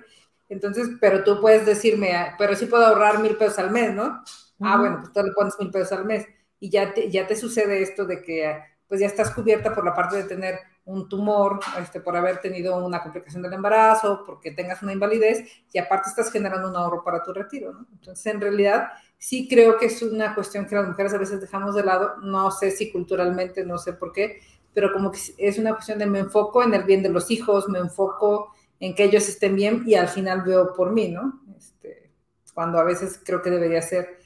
Entonces, 0.49 0.89
pero 1.01 1.25
tú 1.25 1.41
puedes 1.41 1.67
decirme, 1.67 2.15
ah, 2.15 2.35
pero 2.39 2.55
sí 2.55 2.67
puedo 2.67 2.87
ahorrar 2.87 3.21
mil 3.21 3.37
pesos 3.37 3.59
al 3.59 3.71
mes, 3.71 3.93
¿no? 3.95 4.23
Ah, 4.61 4.79
bueno, 4.79 4.99
pues 5.01 5.13
tú 5.13 5.23
le 5.23 5.33
pones 5.33 5.55
mil 5.59 5.71
pesos 5.71 5.93
al 5.93 6.05
mes 6.05 6.27
y 6.61 6.71
ya 6.71 6.95
te, 6.95 7.11
ya 7.11 7.27
te 7.27 7.37
sucede 7.37 7.83
esto 7.83 8.07
de 8.07 8.23
que 8.23 8.59
pues 8.89 9.01
ya 9.01 9.07
estás 9.07 9.31
cubierta 9.33 9.75
por 9.75 9.85
la 9.85 9.95
parte 9.95 10.17
de 10.17 10.25
tener 10.25 10.61
un 10.85 11.09
tumor, 11.09 11.59
este, 11.81 12.01
por 12.01 12.17
haber 12.17 12.39
tenido 12.39 12.77
una 12.85 13.03
complicación 13.03 13.43
del 13.43 13.53
embarazo, 13.53 14.23
porque 14.25 14.53
tengas 14.53 14.81
una 14.83 14.93
invalidez 14.93 15.45
y 15.73 15.79
aparte 15.79 16.11
estás 16.11 16.31
generando 16.31 16.69
un 16.69 16.77
ahorro 16.77 17.03
para 17.03 17.23
tu 17.25 17.33
retiro, 17.33 17.73
¿no? 17.73 17.87
Entonces, 17.93 18.25
en 18.33 18.41
realidad, 18.41 18.91
sí 19.19 19.49
creo 19.49 19.77
que 19.79 19.87
es 19.87 20.01
una 20.03 20.35
cuestión 20.35 20.67
que 20.67 20.77
las 20.77 20.87
mujeres 20.87 21.13
a 21.15 21.19
veces 21.19 21.41
dejamos 21.41 21.75
de 21.75 21.83
lado, 21.83 22.17
no 22.23 22.53
sé 22.53 22.71
si 22.71 22.93
culturalmente, 22.93 23.65
no 23.65 23.79
sé 23.79 23.95
por 23.95 24.13
qué, 24.13 24.41
pero 24.73 24.93
como 24.93 25.11
que 25.11 25.19
es 25.39 25.59
una 25.59 25.73
cuestión 25.75 25.99
de 25.99 26.07
me 26.07 26.21
enfoco 26.21 26.63
en 26.63 26.73
el 26.75 26.85
bien 26.85 27.03
de 27.03 27.09
los 27.09 27.31
hijos, 27.33 27.69
me 27.69 27.81
enfoco 27.81 28.53
en 28.81 28.95
que 28.95 29.05
ellos 29.05 29.29
estén 29.29 29.57
bien 29.57 29.83
y 29.87 29.95
al 29.95 30.09
final 30.09 30.43
veo 30.43 30.75
por 30.75 30.93
mí, 30.93 31.09
¿no? 31.09 31.41
Este, 31.57 32.11
cuando 32.55 32.79
a 32.79 32.85
veces 32.85 33.21
creo 33.25 33.43
que 33.43 33.51
debería 33.51 33.83
ser 33.83 34.19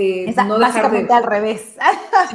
eh, 0.00 0.32
no 0.46 0.60
básicamente 0.60 1.12
al 1.12 1.24
revés. 1.24 1.76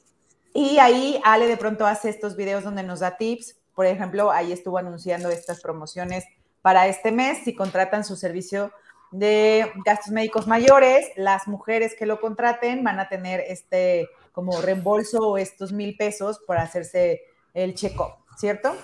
Y 0.54 0.78
ahí 0.80 1.20
Ale 1.26 1.48
de 1.48 1.58
pronto 1.58 1.86
hace 1.86 2.08
estos 2.10 2.38
videos 2.38 2.64
donde 2.64 2.84
nos 2.84 3.02
da 3.02 3.18
tips. 3.18 3.58
Por 3.76 3.86
ejemplo, 3.86 4.32
ahí 4.32 4.54
estuvo 4.54 4.78
anunciando 4.78 5.30
estas 5.30 5.62
promociones 5.62 6.24
para 6.62 6.88
este 6.88 7.12
mes. 7.12 7.40
Si 7.44 7.54
contratan 7.56 8.06
su 8.06 8.16
servicio 8.16 8.72
de 9.12 9.72
gastos 9.86 10.12
médicos 10.12 10.48
mayores, 10.48 11.08
las 11.16 11.48
mujeres 11.48 11.96
que 11.98 12.06
lo 12.06 12.20
contraten 12.20 12.84
van 12.84 13.00
a 13.00 13.10
tener 13.10 13.42
este 13.42 14.10
como 14.32 14.62
reembolso 14.62 15.20
o 15.20 15.38
estos 15.38 15.74
mil 15.74 15.98
pesos 15.98 16.40
por 16.48 16.58
hacerse 16.58 17.22
el 17.54 17.76
check-up, 17.76 18.14
¿cierto? 18.38 18.76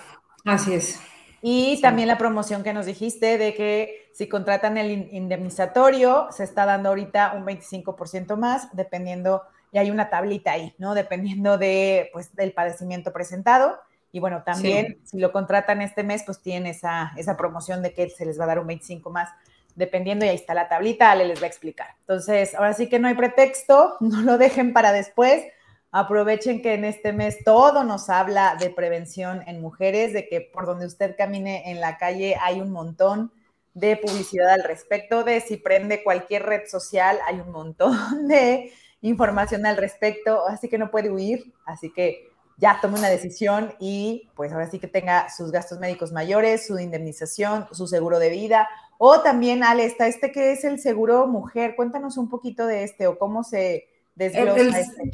Así 0.44 0.74
es. 0.74 1.00
Y 1.40 1.80
también 1.80 2.08
la 2.08 2.18
promoción 2.18 2.62
que 2.62 2.72
nos 2.72 2.86
dijiste 2.86 3.38
de 3.38 3.54
que 3.54 4.10
si 4.12 4.28
contratan 4.28 4.76
el 4.76 5.08
indemnizatorio, 5.12 6.28
se 6.30 6.44
está 6.44 6.66
dando 6.66 6.88
ahorita 6.88 7.34
un 7.36 7.44
25% 7.46 8.36
más, 8.36 8.74
dependiendo, 8.74 9.42
y 9.70 9.78
hay 9.78 9.90
una 9.90 10.10
tablita 10.10 10.52
ahí, 10.52 10.74
¿no? 10.78 10.94
Dependiendo 10.94 11.56
de, 11.56 12.10
pues, 12.12 12.34
del 12.34 12.52
padecimiento 12.52 13.12
presentado. 13.12 13.78
Y 14.10 14.20
bueno, 14.20 14.42
también 14.42 15.00
si 15.04 15.18
lo 15.18 15.30
contratan 15.30 15.82
este 15.82 16.02
mes, 16.02 16.22
pues 16.24 16.40
tienen 16.40 16.66
esa, 16.66 17.12
esa 17.16 17.36
promoción 17.36 17.82
de 17.82 17.92
que 17.92 18.08
se 18.10 18.24
les 18.24 18.40
va 18.40 18.44
a 18.44 18.48
dar 18.48 18.58
un 18.58 18.66
25 18.66 19.10
más 19.10 19.30
dependiendo, 19.78 20.26
y 20.26 20.28
ahí 20.28 20.34
está 20.34 20.54
la 20.54 20.68
tablita, 20.68 21.10
Ale 21.10 21.24
les 21.24 21.40
va 21.40 21.44
a 21.44 21.48
explicar. 21.48 21.94
Entonces, 22.00 22.54
ahora 22.54 22.74
sí 22.74 22.88
que 22.88 22.98
no 22.98 23.06
hay 23.06 23.14
pretexto, 23.14 23.96
no 24.00 24.22
lo 24.22 24.36
dejen 24.36 24.72
para 24.72 24.92
después. 24.92 25.44
Aprovechen 25.90 26.60
que 26.60 26.74
en 26.74 26.84
este 26.84 27.12
mes 27.12 27.38
todo 27.44 27.84
nos 27.84 28.10
habla 28.10 28.56
de 28.60 28.68
prevención 28.68 29.42
en 29.46 29.60
mujeres, 29.60 30.12
de 30.12 30.28
que 30.28 30.40
por 30.40 30.66
donde 30.66 30.84
usted 30.84 31.14
camine 31.16 31.70
en 31.70 31.80
la 31.80 31.96
calle 31.96 32.36
hay 32.42 32.60
un 32.60 32.70
montón 32.70 33.32
de 33.72 33.96
publicidad 33.96 34.50
al 34.50 34.64
respecto, 34.64 35.22
de 35.22 35.40
si 35.40 35.56
prende 35.56 36.02
cualquier 36.02 36.42
red 36.42 36.66
social, 36.66 37.18
hay 37.26 37.40
un 37.40 37.52
montón 37.52 38.26
de 38.28 38.72
información 39.00 39.64
al 39.64 39.76
respecto, 39.76 40.44
así 40.46 40.68
que 40.68 40.76
no 40.76 40.90
puede 40.90 41.08
huir, 41.08 41.54
así 41.64 41.92
que 41.92 42.27
ya 42.58 42.80
tome 42.82 42.98
una 42.98 43.08
decisión 43.08 43.72
y 43.78 44.28
pues 44.34 44.52
ahora 44.52 44.68
sí 44.68 44.78
que 44.78 44.88
tenga 44.88 45.30
sus 45.30 45.50
gastos 45.50 45.78
médicos 45.78 46.12
mayores, 46.12 46.66
su 46.66 46.78
indemnización, 46.78 47.66
su 47.72 47.86
seguro 47.86 48.18
de 48.18 48.30
vida 48.30 48.68
o 48.98 49.20
también, 49.20 49.62
Ale, 49.62 49.84
está 49.84 50.08
este 50.08 50.32
que 50.32 50.52
es 50.52 50.64
el 50.64 50.80
seguro 50.80 51.28
mujer. 51.28 51.76
Cuéntanos 51.76 52.18
un 52.18 52.28
poquito 52.28 52.66
de 52.66 52.82
este 52.82 53.06
o 53.06 53.16
cómo 53.16 53.44
se 53.44 53.86
desglosa 54.16 54.60
el, 54.60 54.74
este. 54.74 55.10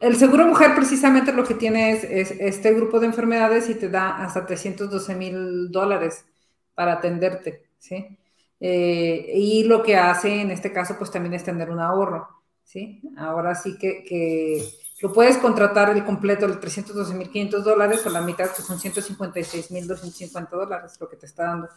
El 0.00 0.16
seguro 0.16 0.46
mujer 0.46 0.74
precisamente 0.74 1.32
lo 1.32 1.44
que 1.44 1.54
tiene 1.54 1.92
es, 1.92 2.04
este 2.30 2.72
grupo 2.72 2.98
de 2.98 3.06
enfermedades 3.06 3.68
y 3.68 3.74
te 3.74 3.90
da 3.90 4.24
hasta 4.24 4.46
312 4.46 5.14
mil 5.14 5.70
dólares 5.70 6.24
para 6.74 6.94
atenderte, 6.94 7.66
¿sí? 7.78 8.06
Eh, 8.58 9.32
y 9.34 9.64
lo 9.64 9.82
que 9.82 9.96
hace 9.96 10.40
en 10.40 10.50
este 10.50 10.72
caso, 10.72 10.96
pues 10.96 11.10
también 11.10 11.34
es 11.34 11.44
tener 11.44 11.70
un 11.70 11.80
ahorro, 11.80 12.26
¿sí? 12.64 13.02
Ahora 13.18 13.54
sí 13.54 13.76
que, 13.78 14.02
que 14.02 14.64
lo 15.02 15.12
puedes 15.12 15.36
contratar 15.38 15.90
el 15.90 16.04
completo, 16.04 16.46
el 16.46 16.58
312 16.58 17.14
mil 17.14 17.30
500 17.30 17.64
dólares 17.64 18.06
o 18.06 18.10
la 18.10 18.22
mitad, 18.22 18.50
que 18.50 18.62
son 18.62 18.78
156 18.78 19.70
mil 19.70 19.86
250 19.86 20.56
dólares, 20.56 20.96
lo 21.00 21.08
que 21.08 21.16
te 21.16 21.26
está 21.26 21.44
dando. 21.44 21.68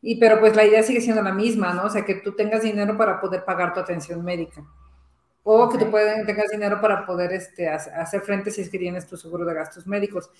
Y 0.00 0.16
pero 0.16 0.40
pues 0.40 0.56
la 0.56 0.64
idea 0.64 0.82
sigue 0.82 1.00
siendo 1.00 1.22
la 1.22 1.32
misma, 1.32 1.74
¿no? 1.74 1.84
O 1.84 1.90
sea, 1.90 2.04
que 2.04 2.16
tú 2.16 2.32
tengas 2.32 2.62
dinero 2.62 2.96
para 2.96 3.20
poder 3.20 3.44
pagar 3.44 3.74
tu 3.74 3.80
atención 3.80 4.24
médica. 4.24 4.64
O 5.46 5.68
que 5.68 5.76
tú 5.76 5.90
puedas, 5.90 6.24
tengas 6.24 6.50
dinero 6.50 6.80
para 6.80 7.04
poder 7.04 7.30
este, 7.34 7.68
hacer 7.68 8.22
frente 8.22 8.50
si 8.50 8.62
es 8.62 8.70
que 8.70 8.78
tienes 8.78 9.06
tu 9.06 9.18
seguro 9.18 9.44
de 9.44 9.52
gastos 9.52 9.86
médicos. 9.86 10.30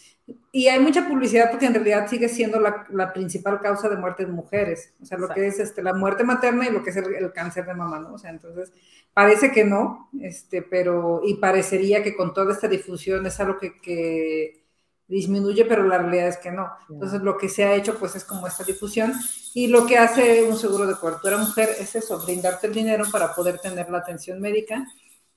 Y 0.51 0.69
hay 0.69 0.81
mucha 0.81 1.07
publicidad 1.07 1.51
porque 1.51 1.67
en 1.67 1.75
realidad 1.75 2.09
sigue 2.09 2.27
siendo 2.31 2.59
la, 2.59 2.87
la 2.89 3.13
principal 3.13 3.61
causa 3.61 3.91
de 3.91 3.99
muerte 3.99 4.25
de 4.25 4.33
mujeres. 4.33 4.95
O 5.03 5.05
sea, 5.05 5.19
lo 5.19 5.29
que 5.29 5.47
es 5.47 5.61
este, 5.61 5.83
la 5.83 5.93
muerte 5.93 6.25
materna 6.25 6.67
y 6.67 6.73
lo 6.73 6.83
que 6.83 6.89
es 6.89 6.97
el, 6.97 7.33
cáncer 7.35 7.67
de 7.67 7.75
mamá, 7.75 7.99
¿no? 7.99 8.15
O 8.15 8.19
sea, 8.19 8.31
entonces 8.31 8.73
parece 9.13 9.53
que 9.53 9.65
no, 9.65 10.09
este, 10.23 10.63
pero, 10.63 11.21
y 11.23 11.35
parecería 11.35 12.03
que 12.03 12.17
con 12.17 12.33
toda 12.33 12.55
esta 12.55 12.67
difusión 12.67 13.27
es 13.27 13.39
algo 13.39 13.59
que, 13.59 13.79
que 13.83 14.64
disminuye, 15.09 15.65
pero 15.65 15.83
la 15.83 15.99
realidad 15.99 16.29
es 16.29 16.39
que 16.39 16.51
no. 16.51 16.69
Entonces, 16.89 17.23
lo 17.23 17.37
que 17.37 17.49
se 17.49 17.65
ha 17.65 17.75
hecho, 17.75 17.99
pues, 17.99 18.17
es 18.17 18.25
como 18.25 18.47
esta 18.47 18.65
difusión. 18.65 19.13
Y 19.53 19.69
lo 19.69 19.87
que 19.87 19.99
hace 19.99 20.45
un 20.45 20.57
seguro 20.57 20.87
de 20.87 20.97
cobertura 20.97 21.37
mujer 21.37 21.71
es 21.79 21.95
eso, 21.95 22.19
brindarte 22.25 22.67
el 22.67 22.75
dinero 22.75 23.05
para 23.13 23.35
poder 23.35 23.59
tener 23.59 23.91
la 23.91 23.99
atención 23.99 24.41
médica 24.41 24.87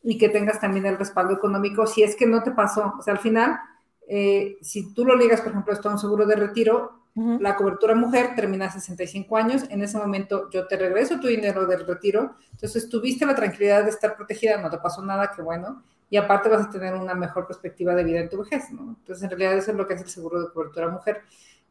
y 0.03 0.17
que 0.17 0.29
tengas 0.29 0.59
también 0.59 0.85
el 0.85 0.97
respaldo 0.97 1.33
económico 1.33 1.85
si 1.85 2.03
es 2.03 2.15
que 2.15 2.25
no 2.25 2.43
te 2.43 2.51
pasó. 2.51 2.93
O 2.97 3.01
sea, 3.01 3.13
al 3.13 3.19
final, 3.19 3.59
eh, 4.07 4.57
si 4.61 4.93
tú 4.93 5.05
lo 5.05 5.15
ligas, 5.15 5.41
por 5.41 5.51
ejemplo, 5.51 5.73
esto 5.73 5.89
a 5.89 5.93
un 5.93 5.99
seguro 5.99 6.25
de 6.25 6.35
retiro, 6.35 6.97
la 7.39 7.55
cobertura 7.55 7.95
mujer 7.95 8.35
termina 8.35 8.67
a 8.67 8.71
65 8.71 9.37
años, 9.37 9.63
en 9.71 9.81
ese 9.81 9.97
momento 9.97 10.51
yo 10.51 10.67
te 10.67 10.77
regreso 10.77 11.19
tu 11.19 11.25
dinero 11.25 11.65
del 11.65 11.87
retiro, 11.87 12.35
entonces 12.51 12.87
tuviste 12.89 13.25
la 13.25 13.33
tranquilidad 13.33 13.83
de 13.85 13.89
estar 13.89 14.15
protegida, 14.15 14.61
no 14.61 14.69
te 14.69 14.77
pasó 14.77 15.01
nada, 15.01 15.31
qué 15.35 15.41
bueno, 15.41 15.81
y 16.09 16.17
aparte 16.17 16.49
vas 16.49 16.67
a 16.67 16.69
tener 16.69 16.95
una 16.95 17.13
mejor 17.15 17.47
perspectiva 17.47 17.93
de 17.93 18.03
vida 18.03 18.19
en 18.19 18.29
tu 18.29 18.37
vejez, 18.37 18.71
¿no? 18.71 18.95
Entonces, 18.99 19.23
en 19.23 19.29
realidad 19.29 19.57
eso 19.57 19.71
es 19.71 19.77
lo 19.77 19.87
que 19.87 19.95
es 19.95 20.01
el 20.01 20.09
seguro 20.09 20.41
de 20.41 20.53
cobertura 20.53 20.87
mujer. 20.89 21.21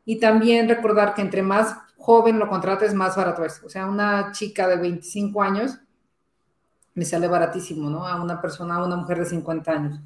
Y 0.04 0.20
también 0.20 0.68
recordar 0.68 1.14
que 1.14 1.22
entre 1.22 1.42
más 1.42 1.76
joven 1.96 2.38
lo 2.38 2.48
contrates, 2.48 2.94
más 2.94 3.16
barato 3.16 3.44
es. 3.44 3.62
O 3.64 3.68
sea, 3.68 3.86
una 3.86 4.32
chica 4.32 4.68
de 4.68 4.76
25 4.76 5.42
años 5.42 5.78
me 6.94 7.04
sale 7.04 7.28
baratísimo, 7.28 7.90
¿no? 7.90 8.06
A 8.06 8.22
una 8.22 8.40
persona, 8.40 8.76
a 8.76 8.84
una 8.84 8.96
mujer 8.96 9.18
de 9.18 9.26
50 9.26 9.72
años. 9.72 10.00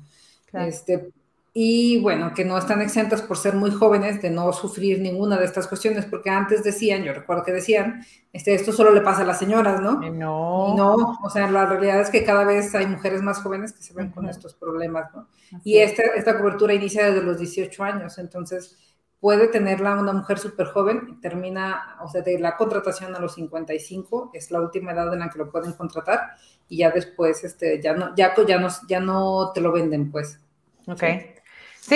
Este, 0.52 1.12
y 1.52 2.00
bueno, 2.00 2.32
que 2.32 2.44
no 2.44 2.56
están 2.56 2.80
exentas 2.80 3.22
por 3.22 3.36
ser 3.36 3.54
muy 3.54 3.72
jóvenes 3.72 4.22
de 4.22 4.30
no 4.30 4.52
sufrir 4.52 5.00
ninguna 5.00 5.36
de 5.36 5.46
estas 5.46 5.66
cuestiones, 5.66 6.06
porque 6.06 6.30
antes 6.30 6.62
decían, 6.62 7.02
yo 7.02 7.12
recuerdo 7.12 7.42
que 7.42 7.52
decían, 7.52 8.04
este, 8.32 8.54
esto 8.54 8.72
solo 8.72 8.92
le 8.92 9.00
pasa 9.00 9.22
a 9.22 9.24
las 9.24 9.40
señoras, 9.40 9.80
¿no? 9.80 10.00
No. 10.12 10.76
no, 10.76 11.18
o 11.22 11.30
sea, 11.30 11.50
la 11.50 11.66
realidad 11.66 12.00
es 12.00 12.10
que 12.10 12.24
cada 12.24 12.44
vez 12.44 12.72
hay 12.76 12.86
mujeres 12.86 13.20
más 13.22 13.42
jóvenes 13.42 13.72
que 13.72 13.82
se 13.82 13.94
ven 13.94 14.10
con 14.10 14.28
estos 14.28 14.54
problemas, 14.54 15.12
¿no? 15.12 15.26
y 15.64 15.78
esta, 15.78 16.02
esta 16.14 16.38
cobertura 16.38 16.72
inicia 16.72 17.06
desde 17.06 17.22
los 17.22 17.38
18 17.38 17.82
años, 17.82 18.18
entonces 18.18 18.78
puede 19.18 19.48
tenerla 19.48 19.96
una 19.96 20.12
mujer 20.12 20.38
súper 20.38 20.68
joven 20.68 21.08
y 21.10 21.20
termina, 21.20 21.96
o 22.02 22.08
sea, 22.08 22.22
de 22.22 22.38
la 22.38 22.56
contratación 22.56 23.14
a 23.16 23.18
los 23.18 23.34
55, 23.34 24.30
es 24.32 24.52
la 24.52 24.60
última 24.60 24.92
edad 24.92 25.12
en 25.12 25.18
la 25.18 25.28
que 25.28 25.38
lo 25.38 25.50
pueden 25.50 25.72
contratar, 25.72 26.36
y 26.68 26.78
ya 26.78 26.90
después, 26.92 27.42
este, 27.42 27.82
ya 27.82 27.92
no, 27.92 28.14
ya, 28.14 28.34
ya 28.46 28.58
no, 28.58 28.68
ya 28.88 29.00
no 29.00 29.50
te 29.52 29.60
lo 29.60 29.72
venden, 29.72 30.12
pues. 30.12 30.38
Ok. 30.86 31.00
Sí, 31.00 31.39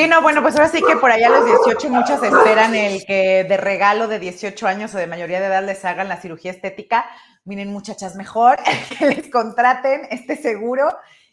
no, 0.08 0.22
bueno, 0.22 0.42
pues 0.42 0.56
ahora 0.56 0.68
sí 0.68 0.82
que 0.82 0.96
por 0.96 1.10
allá 1.10 1.28
a 1.28 1.30
los 1.30 1.46
18 1.46 1.88
muchas 1.90 2.22
esperan 2.22 2.74
el 2.74 3.04
que 3.06 3.44
de 3.44 3.56
regalo 3.56 4.08
de 4.08 4.18
18 4.18 4.66
años 4.66 4.94
o 4.94 4.98
de 4.98 5.06
mayoría 5.06 5.40
de 5.40 5.46
edad 5.46 5.64
les 5.64 5.84
hagan 5.84 6.08
la 6.08 6.20
cirugía 6.20 6.50
estética. 6.50 7.06
Miren, 7.44 7.72
muchachas, 7.72 8.16
mejor 8.16 8.58
que 8.98 9.06
les 9.06 9.30
contraten 9.30 10.06
este 10.10 10.36
seguro 10.36 10.88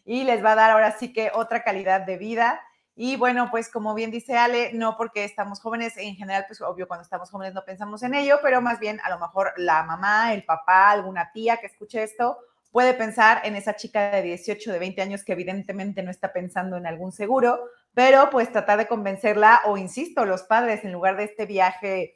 y 0.06 0.24
les 0.24 0.44
va 0.44 0.52
a 0.52 0.56
dar 0.56 0.72
ahora 0.72 0.92
sí 0.98 1.14
que 1.14 1.32
otra 1.34 1.64
calidad 1.64 2.02
de 2.02 2.18
vida. 2.18 2.62
Y 2.96 3.16
bueno, 3.16 3.50
pues 3.50 3.70
como 3.70 3.94
bien 3.94 4.12
dice 4.12 4.38
Ale, 4.38 4.72
no 4.74 4.98
porque 4.98 5.24
estamos 5.24 5.60
jóvenes, 5.62 5.98
en 5.98 6.16
general, 6.16 6.46
pues 6.48 6.62
obvio, 6.62 6.88
cuando 6.88 7.04
estamos 7.04 7.32
jóvenes 7.32 7.54
no 7.54 7.64
pensamos 7.64 8.04
en 8.04 8.14
ello, 8.14 8.40
pero 8.44 8.62
más 8.62 8.80
bien 8.80 9.00
a 9.04 9.10
lo 9.10 9.18
mejor 9.18 9.54
la 9.58 9.84
mamá, 9.84 10.34
el 10.34 10.44
papá, 10.44 10.92
alguna 10.92 11.32
tía 11.32 11.58
que 11.58 11.68
escuche 11.68 12.04
esto, 12.04 12.38
puede 12.72 12.94
pensar 12.94 13.42
en 13.44 13.56
esa 13.56 13.76
chica 13.76 14.12
de 14.12 14.22
18, 14.22 14.72
de 14.72 14.80
20 14.80 15.02
años 15.02 15.24
que 15.24 15.32
evidentemente 15.34 16.04
no 16.04 16.12
está 16.12 16.34
pensando 16.34 16.78
en 16.78 16.86
algún 16.86 17.12
seguro, 17.12 17.60
pero 17.94 18.30
pues 18.30 18.52
tratar 18.52 18.78
de 18.78 18.88
convencerla 18.88 19.62
o, 19.66 19.78
insisto, 19.78 20.26
los 20.26 20.44
padres 20.44 20.84
en 20.84 20.92
lugar 20.92 21.18
de 21.18 21.26
este 21.26 21.46
viaje, 21.46 22.16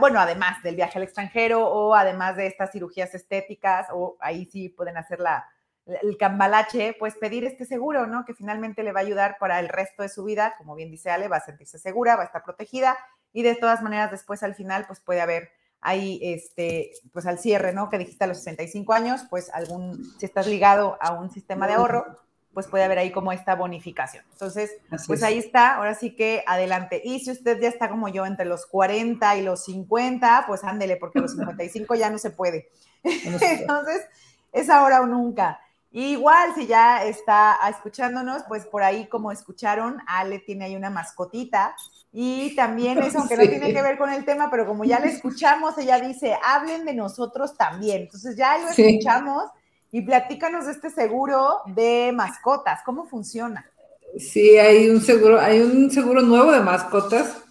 bueno, 0.00 0.20
además 0.20 0.62
del 0.62 0.76
viaje 0.76 0.98
al 0.98 1.04
extranjero 1.04 1.68
o 1.68 1.94
además 1.94 2.36
de 2.36 2.46
estas 2.46 2.72
cirugías 2.72 3.14
estéticas, 3.14 3.88
o 3.92 4.16
ahí 4.20 4.46
sí 4.46 4.68
pueden 4.68 4.96
hacer 4.96 5.20
la, 5.20 5.46
el 5.86 6.16
cambalache, 6.16 6.96
pues 6.98 7.14
pedir 7.14 7.44
este 7.44 7.64
seguro, 7.64 8.06
¿no? 8.06 8.24
Que 8.24 8.34
finalmente 8.34 8.82
le 8.82 8.92
va 8.92 9.00
a 9.00 9.04
ayudar 9.04 9.36
para 9.38 9.60
el 9.60 9.68
resto 9.68 10.02
de 10.02 10.08
su 10.08 10.24
vida, 10.24 10.54
como 10.58 10.74
bien 10.74 10.90
dice 10.90 11.10
Ale, 11.10 11.28
va 11.28 11.36
a 11.36 11.44
sentirse 11.44 11.78
segura, 11.78 12.16
va 12.16 12.22
a 12.22 12.26
estar 12.26 12.42
protegida 12.42 12.96
y 13.32 13.42
de 13.42 13.54
todas 13.54 13.82
maneras 13.82 14.10
después 14.10 14.42
al 14.42 14.54
final 14.54 14.86
pues 14.86 15.00
puede 15.00 15.20
haber 15.20 15.50
ahí, 15.80 16.18
este, 16.22 16.90
pues 17.12 17.26
al 17.26 17.38
cierre, 17.38 17.72
¿no? 17.72 17.88
Que 17.88 17.98
dijiste 17.98 18.24
a 18.24 18.26
los 18.26 18.38
65 18.38 18.92
años, 18.92 19.24
pues 19.30 19.50
algún, 19.50 20.02
si 20.18 20.26
estás 20.26 20.46
ligado 20.46 20.98
a 21.00 21.12
un 21.12 21.30
sistema 21.30 21.66
de 21.68 21.74
ahorro, 21.74 22.18
pues 22.56 22.68
puede 22.68 22.84
haber 22.84 22.98
ahí 22.98 23.12
como 23.12 23.32
esta 23.32 23.54
bonificación. 23.54 24.24
Entonces, 24.32 24.70
pues 25.06 25.22
ahí 25.22 25.36
está, 25.36 25.74
ahora 25.74 25.94
sí 25.94 26.16
que 26.16 26.42
adelante. 26.46 27.02
Y 27.04 27.20
si 27.20 27.32
usted 27.32 27.60
ya 27.60 27.68
está 27.68 27.90
como 27.90 28.08
yo 28.08 28.24
entre 28.24 28.46
los 28.46 28.64
40 28.64 29.36
y 29.36 29.42
los 29.42 29.66
50, 29.66 30.44
pues 30.46 30.64
ándele, 30.64 30.96
porque 30.96 31.20
los 31.20 31.32
55 31.36 31.94
ya 31.96 32.08
no 32.08 32.16
se 32.16 32.30
puede. 32.30 32.70
Entonces, 33.02 34.06
es 34.52 34.70
ahora 34.70 35.02
o 35.02 35.06
nunca. 35.06 35.60
igual, 35.90 36.54
si 36.54 36.66
ya 36.66 37.04
está 37.04 37.58
escuchándonos, 37.68 38.44
pues 38.48 38.64
por 38.64 38.82
ahí, 38.82 39.06
como 39.06 39.32
escucharon, 39.32 39.98
Ale 40.06 40.38
tiene 40.38 40.64
ahí 40.64 40.76
una 40.76 40.88
mascotita. 40.88 41.76
Y 42.10 42.56
también 42.56 42.96
eso, 43.02 43.18
aunque 43.18 43.36
no 43.36 43.42
tiene 43.42 43.74
que 43.74 43.82
ver 43.82 43.98
con 43.98 44.10
el 44.10 44.24
tema, 44.24 44.50
pero 44.50 44.64
como 44.64 44.82
ya 44.86 44.98
le 44.98 45.08
escuchamos, 45.08 45.76
ella 45.76 46.00
dice, 46.00 46.38
hablen 46.42 46.86
de 46.86 46.94
nosotros 46.94 47.54
también. 47.54 48.04
Entonces 48.04 48.34
ya 48.34 48.56
lo 48.56 48.70
escuchamos 48.70 49.44
y 49.92 50.02
platícanos 50.02 50.66
de 50.66 50.72
este 50.72 50.90
seguro 50.90 51.60
de 51.66 52.12
mascotas, 52.14 52.80
¿cómo 52.84 53.06
funciona? 53.06 53.70
Sí, 54.18 54.56
hay 54.58 54.88
un 54.88 55.00
seguro, 55.00 55.40
hay 55.40 55.60
un 55.60 55.90
seguro 55.90 56.22
nuevo 56.22 56.52
de 56.52 56.60
mascotas 56.60 57.42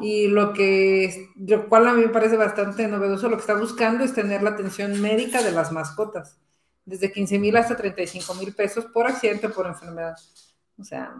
y 0.00 0.28
lo 0.28 0.52
que, 0.52 1.28
lo 1.36 1.68
cual 1.68 1.88
a 1.88 1.92
mí 1.92 2.02
me 2.02 2.08
parece 2.08 2.36
bastante 2.36 2.86
novedoso, 2.88 3.28
lo 3.28 3.36
que 3.36 3.42
está 3.42 3.54
buscando 3.54 4.04
es 4.04 4.14
tener 4.14 4.42
la 4.42 4.50
atención 4.50 5.00
médica 5.00 5.42
de 5.42 5.52
las 5.52 5.72
mascotas, 5.72 6.38
desde 6.84 7.12
15 7.12 7.38
mil 7.38 7.56
hasta 7.56 7.76
35 7.76 8.34
mil 8.34 8.54
pesos 8.54 8.86
por 8.86 9.06
accidente 9.06 9.46
o 9.46 9.52
por 9.52 9.66
enfermedad. 9.66 10.16
O 10.78 10.84
sea, 10.84 11.14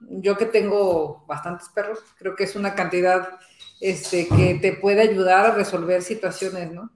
yo 0.00 0.36
que 0.36 0.46
tengo 0.46 1.24
bastantes 1.26 1.68
perros, 1.68 1.98
creo 2.18 2.36
que 2.36 2.44
es 2.44 2.56
una 2.56 2.74
cantidad 2.74 3.38
este, 3.80 4.28
que 4.28 4.58
te 4.60 4.72
puede 4.72 5.02
ayudar 5.02 5.46
a 5.46 5.54
resolver 5.54 6.02
situaciones, 6.02 6.72
¿no? 6.72 6.90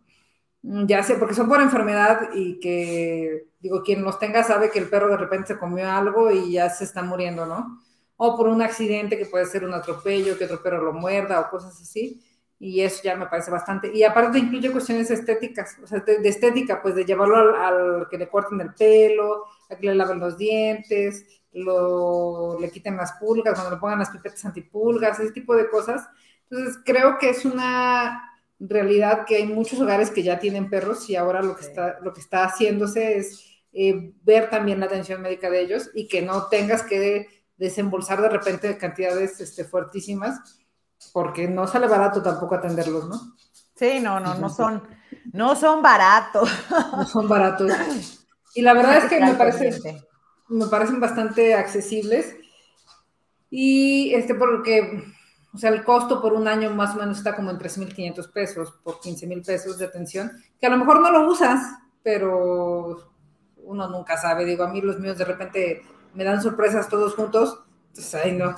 Mm, 0.63 0.87
ya 0.87 1.03
sé, 1.03 1.15
porque 1.17 1.35
son 1.35 1.49
por 1.49 1.61
enfermedad 1.61 2.31
y 2.35 2.61
que, 2.61 3.47
digo, 3.61 3.83
quien 3.83 4.03
los 4.03 4.19
tenga 4.19 4.43
sabe 4.45 4.71
que 4.71 4.79
el 4.79 4.89
perro 4.91 5.09
de 5.09 5.17
repente 5.17 5.55
se 5.55 5.59
comió 5.59 5.91
algo 5.91 6.31
y 6.31 6.53
ya 6.53 6.69
se 6.69 6.85
está 6.85 7.03
muriendo, 7.03 7.47
¿no? 7.47 7.81
O 8.17 8.37
por 8.37 8.49
un 8.49 8.61
accidente 8.63 9.17
que 9.17 9.27
puede 9.27 9.47
ser 9.47 9.65
un 9.65 9.73
atropello, 9.75 10.37
que 10.37 10.45
otro 10.45 10.63
perro 10.63 10.83
lo 10.83 10.93
muerda 10.93 11.41
o 11.41 11.51
cosas 11.51 11.81
así. 11.81 12.23
Y 12.59 12.83
eso 12.83 13.01
ya 13.03 13.17
me 13.17 13.27
parece 13.27 13.51
bastante. 13.51 13.91
Y 13.95 14.03
aparte 14.05 14.39
incluye 14.39 14.71
cuestiones 14.71 15.11
estéticas, 15.11 15.79
o 15.83 15.87
sea, 15.87 16.01
de, 16.01 16.29
estética, 16.29 16.83
pues 16.83 16.95
de 16.95 17.07
llevarlo 17.07 17.37
al, 17.59 18.07
que 18.11 18.19
le 18.19 18.29
corten 18.29 18.61
el 18.61 18.75
pelo, 18.75 19.45
a 19.71 19.77
que 19.77 19.87
le 19.87 19.95
laven 19.95 20.21
los 20.21 20.37
dientes, 20.37 21.25
lo, 21.53 22.59
le 22.61 22.71
quiten 22.71 22.97
las 22.99 23.13
pulgas, 23.15 23.55
cuando 23.55 23.75
le 23.75 23.81
pongan 23.81 23.99
las 24.01 24.11
pipetas 24.11 24.45
antipulgas, 24.45 25.19
ese 25.21 25.33
tipo 25.33 25.55
de 25.57 25.71
cosas. 25.71 26.07
Entonces, 26.51 26.83
creo 26.85 27.17
que 27.19 27.31
es 27.31 27.47
una 27.47 28.30
realidad 28.61 29.25
que 29.27 29.37
hay 29.37 29.47
muchos 29.47 29.81
hogares 29.81 30.11
que 30.11 30.23
ya 30.23 30.39
tienen 30.39 30.69
perros 30.69 31.09
y 31.09 31.17
ahora 31.17 31.43
lo 31.43 31.57
que 31.57 31.65
está, 31.65 31.99
lo 32.01 32.13
que 32.13 32.21
está 32.21 32.45
haciéndose 32.45 33.17
es 33.17 33.45
eh, 33.73 34.13
ver 34.23 34.51
también 34.51 34.81
la 34.81 34.87
atención 34.87 35.23
médica 35.23 35.49
de 35.49 35.61
ellos 35.61 35.91
y 35.95 36.09
que 36.09 36.23
no 36.23 36.49
tengas 36.49 36.83
que 36.83 37.29
desembolsar 37.57 38.21
de 38.21 38.29
repente 38.29 38.77
cantidades 38.77 39.41
este, 39.41 39.65
fuertísimas 39.65 40.61
porque 41.13 41.49
no 41.49 41.67
sale 41.67 41.87
barato 41.87 42.23
tampoco 42.23 42.55
atenderlos, 42.55 43.09
¿no? 43.09 43.37
Sí, 43.75 44.01
no, 44.01 44.21
no, 44.21 44.35
no 44.35 44.51
son, 44.51 44.83
no 45.33 45.57
son 45.57 45.83
baratos. 45.83 46.51
No 46.97 47.07
son 47.07 47.29
baratos. 47.29 47.73
Y 48.53 48.63
la 48.63 48.73
verdad 48.73 48.97
es 48.97 49.05
que 49.05 49.21
me, 49.21 49.35
parece, 49.35 50.03
me 50.49 50.67
parecen 50.67 50.99
bastante 50.99 51.55
accesibles. 51.55 52.35
Y 53.49 54.13
este, 54.13 54.35
porque 54.35 55.05
o 55.53 55.59
sea, 55.59 55.71
el 55.71 55.83
costo 55.83 56.21
por 56.21 56.33
un 56.33 56.47
año 56.47 56.71
más 56.71 56.95
o 56.95 56.99
menos 56.99 57.19
está 57.19 57.35
como 57.35 57.51
en 57.51 57.59
3.500 57.59 58.33
pesos 58.33 58.73
por 58.85 59.01
15.000 59.01 59.45
pesos 59.45 59.79
de 59.79 59.87
atención, 59.87 60.31
que 60.61 60.67
a 60.67 60.71
lo 60.71 60.77
mejor 60.77 61.01
no 61.01 61.11
lo 61.11 61.29
usas, 61.29 61.61
pero 62.03 63.11
uno 63.65 63.89
nunca 63.89 64.17
sabe. 64.17 64.45
Digo, 64.45 64.65
a 64.65 64.69
mí 64.69 64.81
los 64.81 65.01
míos 65.01 65.19
de 65.19 65.25
repente 65.25 65.83
me 66.15 66.25
dan 66.25 66.41
sorpresas 66.41 66.89
todos 66.89 67.15
juntos, 67.15 67.61
entonces 67.89 68.15
ahí 68.15 68.33
no, 68.33 68.55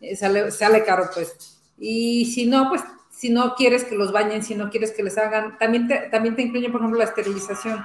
eh, 0.00 0.14
sale, 0.14 0.50
sale 0.52 0.84
caro 0.84 1.10
pues. 1.12 1.60
Y 1.76 2.26
si 2.26 2.46
no, 2.46 2.68
pues 2.68 2.82
si 3.10 3.30
no 3.30 3.54
quieres 3.56 3.84
que 3.84 3.96
los 3.96 4.12
bañen, 4.12 4.44
si 4.44 4.54
no 4.54 4.70
quieres 4.70 4.92
que 4.92 5.02
les 5.02 5.18
hagan, 5.18 5.58
también 5.58 5.88
te, 5.88 6.08
también 6.10 6.36
te 6.36 6.42
incluye, 6.42 6.70
por 6.70 6.80
ejemplo, 6.80 6.98
la 6.98 7.04
esterilización, 7.04 7.84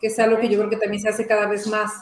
que 0.00 0.06
es 0.06 0.18
algo 0.18 0.38
que 0.38 0.48
yo 0.48 0.58
creo 0.58 0.70
que 0.70 0.78
también 0.78 1.02
se 1.02 1.10
hace 1.10 1.26
cada 1.26 1.46
vez 1.46 1.66
más 1.66 1.92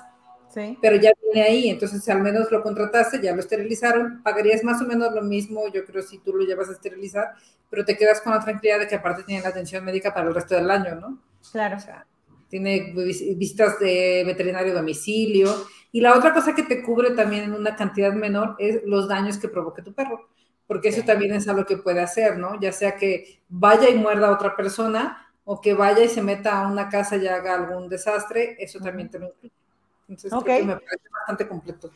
pero 0.81 0.97
ya 0.97 1.13
viene 1.23 1.49
ahí, 1.49 1.69
entonces 1.69 2.09
al 2.09 2.23
menos 2.23 2.51
lo 2.51 2.63
contrataste, 2.63 3.21
ya 3.21 3.35
lo 3.35 3.41
esterilizaron, 3.41 4.23
pagarías 4.23 4.65
más 4.65 4.81
o 4.83 4.87
menos 4.87 5.15
lo 5.15 5.23
mismo, 5.23 5.63
yo 5.73 5.85
creo, 5.85 6.03
si 6.03 6.19
tú 6.19 6.33
lo 6.33 6.45
llevas 6.45 6.69
a 6.69 6.73
esterilizar, 6.73 7.35
pero 7.71 7.85
te 7.85 7.97
quedas 7.97 8.21
con 8.21 8.33
la 8.33 8.41
tranquilidad 8.41 8.79
de 8.79 8.89
que 8.89 8.95
aparte 8.95 9.25
tiene 9.25 9.43
la 9.43 9.51
atención 9.51 9.85
médica 9.85 10.15
para 10.15 10.29
el 10.29 10.35
resto 10.35 10.55
del 10.55 10.71
año, 10.71 10.95
¿no? 10.95 11.23
Claro. 11.53 11.77
O 11.77 11.81
sea, 11.81 12.07
tiene 12.49 12.93
visitas 13.37 13.79
de 13.79 14.25
veterinario 14.27 14.75
domicilio. 14.75 15.55
Y 15.93 16.01
la 16.01 16.17
otra 16.17 16.33
cosa 16.33 16.55
que 16.55 16.63
te 16.63 16.83
cubre 16.83 17.13
también 17.13 17.45
en 17.45 17.55
una 17.55 17.77
cantidad 17.77 18.13
menor 18.13 18.57
es 18.59 18.83
los 18.85 19.09
daños 19.09 19.39
que 19.39 19.49
provoque 19.49 19.83
tu 19.83 19.95
perro, 19.95 20.29
porque 20.67 20.89
eso 20.89 21.03
también 21.03 21.35
es 21.35 21.49
algo 21.49 21.65
que 21.65 21.79
puede 21.79 22.01
hacer, 22.01 22.39
¿no? 22.39 22.61
Ya 22.61 22.73
sea 22.73 22.97
que 22.97 23.41
vaya 23.49 23.89
y 23.89 23.95
muerda 23.95 24.29
a 24.29 24.33
otra 24.33 24.55
persona 24.55 25.27
o 25.45 25.61
que 25.61 25.73
vaya 25.73 26.05
y 26.05 26.09
se 26.09 26.23
meta 26.23 26.61
a 26.61 26.71
una 26.71 26.91
casa 26.91 27.17
y 27.17 27.27
haga 27.27 27.55
algún 27.55 27.89
desastre, 27.89 28.57
eso 28.59 28.79
también 28.81 29.11
te 29.11 29.19
lo 29.19 29.29
incluye. 29.29 29.53
Entonces, 30.09 30.33
me 30.33 30.77
parece 30.77 31.09
bastante 31.13 31.49
completo. 31.49 31.91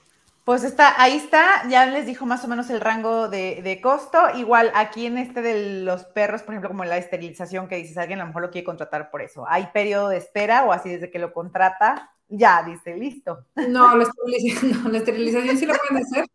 Pues 0.44 0.64
está, 0.64 1.00
ahí 1.00 1.16
está, 1.16 1.68
ya 1.68 1.86
les 1.86 2.04
dijo 2.04 2.26
más 2.26 2.44
o 2.44 2.48
menos 2.48 2.68
el 2.68 2.80
rango 2.80 3.28
de, 3.28 3.80
costo. 3.80 4.18
Igual 4.36 4.72
aquí 4.74 5.06
en 5.06 5.16
este 5.16 5.40
de 5.40 5.82
los 5.84 6.04
perros, 6.04 6.42
por 6.42 6.54
ejemplo, 6.54 6.70
como 6.70 6.84
la 6.84 6.96
esterilización 6.96 7.68
que 7.68 7.76
dices, 7.76 7.96
alguien 7.96 8.18
a 8.18 8.24
lo 8.24 8.28
mejor 8.28 8.42
lo 8.42 8.50
quiere 8.50 8.64
contratar 8.64 9.08
por 9.10 9.22
eso. 9.22 9.44
¿Hay 9.48 9.68
periodo 9.72 10.08
de 10.08 10.16
espera 10.16 10.64
o 10.64 10.72
así 10.72 10.90
desde 10.90 11.10
que 11.10 11.20
lo 11.20 11.32
contrata? 11.32 12.10
Ya, 12.28 12.64
dice, 12.64 12.96
listo. 12.96 13.46
No, 13.68 13.96
la 13.96 14.04
esterilización, 14.98 15.56
sí 15.56 15.64
lo 15.64 15.74
pueden 15.74 16.04
hacer. 16.04 16.26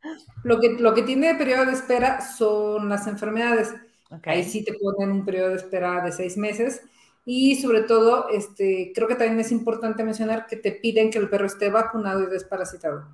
Lo 0.43 0.59
que, 0.61 0.69
lo 0.79 0.93
que 0.93 1.01
tiene 1.01 1.35
periodo 1.35 1.65
de 1.65 1.73
espera 1.73 2.21
son 2.21 2.87
las 2.87 3.07
enfermedades. 3.07 3.75
Ahí 4.23 4.45
sí 4.45 4.63
te 4.63 4.73
ponen 4.73 5.11
un 5.11 5.25
periodo 5.25 5.49
de 5.49 5.55
espera 5.55 5.99
de 6.01 6.13
seis 6.13 6.37
meses 6.37 6.81
y 7.29 7.57
sobre 7.57 7.81
todo, 7.81 8.29
este, 8.29 8.93
creo 8.95 9.05
que 9.05 9.15
también 9.15 9.41
es 9.41 9.51
importante 9.51 10.01
mencionar 10.05 10.47
que 10.47 10.55
te 10.55 10.71
piden 10.71 11.11
que 11.11 11.17
el 11.17 11.27
perro 11.27 11.45
esté 11.45 11.69
vacunado 11.69 12.23
y 12.23 12.27
desparasitado. 12.27 13.05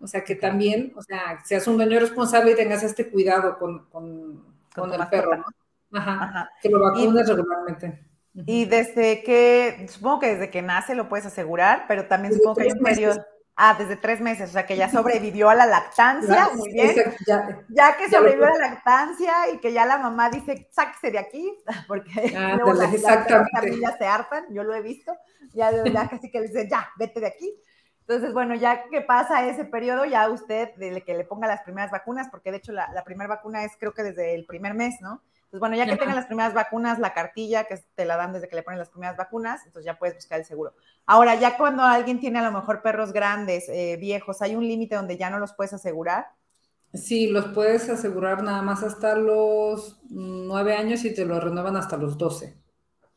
O 0.00 0.06
sea, 0.06 0.24
que 0.24 0.36
también, 0.36 0.94
o 0.96 1.02
sea, 1.02 1.38
seas 1.44 1.66
un 1.68 1.76
dueño 1.76 2.00
responsable 2.00 2.52
y 2.52 2.56
tengas 2.56 2.82
este 2.82 3.10
cuidado 3.10 3.58
con, 3.58 3.84
con, 3.90 4.42
con, 4.74 4.94
el 4.94 5.06
perro, 5.08 5.36
¿no? 5.36 5.44
Ajá, 5.92 6.50
Que 6.62 6.70
lo 6.70 6.80
vacunes 6.80 7.28
regularmente. 7.28 8.02
Y 8.46 8.64
desde 8.64 9.22
que, 9.22 9.86
supongo 9.90 10.20
que 10.20 10.28
desde 10.28 10.48
que 10.48 10.62
nace 10.62 10.94
lo 10.94 11.10
puedes 11.10 11.26
asegurar, 11.26 11.84
pero 11.88 12.06
también 12.06 12.32
supongo 12.32 12.56
que 12.56 12.62
hay 12.62 12.72
un 12.72 12.82
periodo. 12.82 13.22
Ah, 13.60 13.74
desde 13.76 13.96
tres 13.96 14.20
meses, 14.20 14.50
o 14.50 14.52
sea 14.52 14.64
que 14.64 14.76
ya 14.76 14.88
sobrevivió 14.88 15.50
a 15.50 15.54
la 15.56 15.66
lactancia, 15.66 16.50
muy 16.54 16.72
bien. 16.72 16.94
ya, 17.26 17.96
que 17.96 18.08
sobrevivió 18.08 18.46
a 18.46 18.56
la 18.56 18.68
lactancia 18.68 19.50
y 19.52 19.58
que 19.58 19.72
ya 19.72 19.84
la 19.84 19.98
mamá 19.98 20.30
dice, 20.30 20.68
sáquese 20.70 21.10
de 21.10 21.18
aquí, 21.18 21.58
porque 21.88 22.36
ah, 22.36 22.54
luego 22.54 22.74
las, 22.74 22.88
familias 23.50 23.96
se 23.98 24.06
hartan, 24.06 24.44
yo 24.50 24.62
lo 24.62 24.76
he 24.76 24.80
visto, 24.80 25.12
ya, 25.54 25.72
ya 25.72 26.08
casi 26.08 26.30
que 26.30 26.38
le 26.38 26.46
dice, 26.46 26.68
ya, 26.70 26.88
vete 26.96 27.18
de 27.18 27.26
aquí. 27.26 27.52
Entonces, 28.02 28.32
bueno, 28.32 28.54
ya 28.54 28.84
que 28.84 29.00
pasa 29.00 29.44
ese 29.48 29.64
periodo, 29.64 30.04
ya 30.04 30.30
usted, 30.30 30.72
de 30.76 31.02
que 31.02 31.14
le 31.14 31.24
ponga 31.24 31.48
las 31.48 31.62
primeras 31.62 31.90
vacunas, 31.90 32.28
porque 32.30 32.52
de 32.52 32.58
hecho 32.58 32.70
la, 32.70 32.88
la 32.92 33.02
primera 33.02 33.28
vacuna 33.28 33.64
es 33.64 33.72
creo 33.76 33.92
que 33.92 34.04
desde 34.04 34.36
el 34.36 34.46
primer 34.46 34.74
mes, 34.74 34.94
¿no? 35.00 35.20
Entonces, 35.48 35.60
bueno, 35.60 35.76
ya 35.76 35.86
que 35.86 35.96
tengan 35.96 36.14
las 36.14 36.26
primeras 36.26 36.52
vacunas, 36.52 36.98
la 36.98 37.14
cartilla 37.14 37.64
que 37.64 37.82
te 37.94 38.04
la 38.04 38.16
dan 38.16 38.34
desde 38.34 38.48
que 38.48 38.56
le 38.56 38.62
ponen 38.62 38.78
las 38.78 38.90
primeras 38.90 39.16
vacunas, 39.16 39.64
entonces 39.64 39.86
ya 39.86 39.98
puedes 39.98 40.14
buscar 40.14 40.38
el 40.38 40.44
seguro. 40.44 40.74
Ahora, 41.06 41.36
ya 41.36 41.56
cuando 41.56 41.82
alguien 41.84 42.20
tiene 42.20 42.38
a 42.38 42.42
lo 42.42 42.52
mejor 42.52 42.82
perros 42.82 43.14
grandes, 43.14 43.66
eh, 43.70 43.96
viejos, 43.98 44.42
¿hay 44.42 44.56
un 44.56 44.68
límite 44.68 44.94
donde 44.94 45.16
ya 45.16 45.30
no 45.30 45.38
los 45.38 45.54
puedes 45.54 45.72
asegurar? 45.72 46.26
Sí, 46.92 47.28
los 47.28 47.46
puedes 47.46 47.88
asegurar 47.88 48.42
nada 48.42 48.60
más 48.60 48.82
hasta 48.82 49.14
los 49.14 49.98
nueve 50.10 50.76
años 50.76 51.06
y 51.06 51.14
te 51.14 51.24
lo 51.24 51.40
renuevan 51.40 51.78
hasta 51.78 51.96
los 51.96 52.18
doce. 52.18 52.54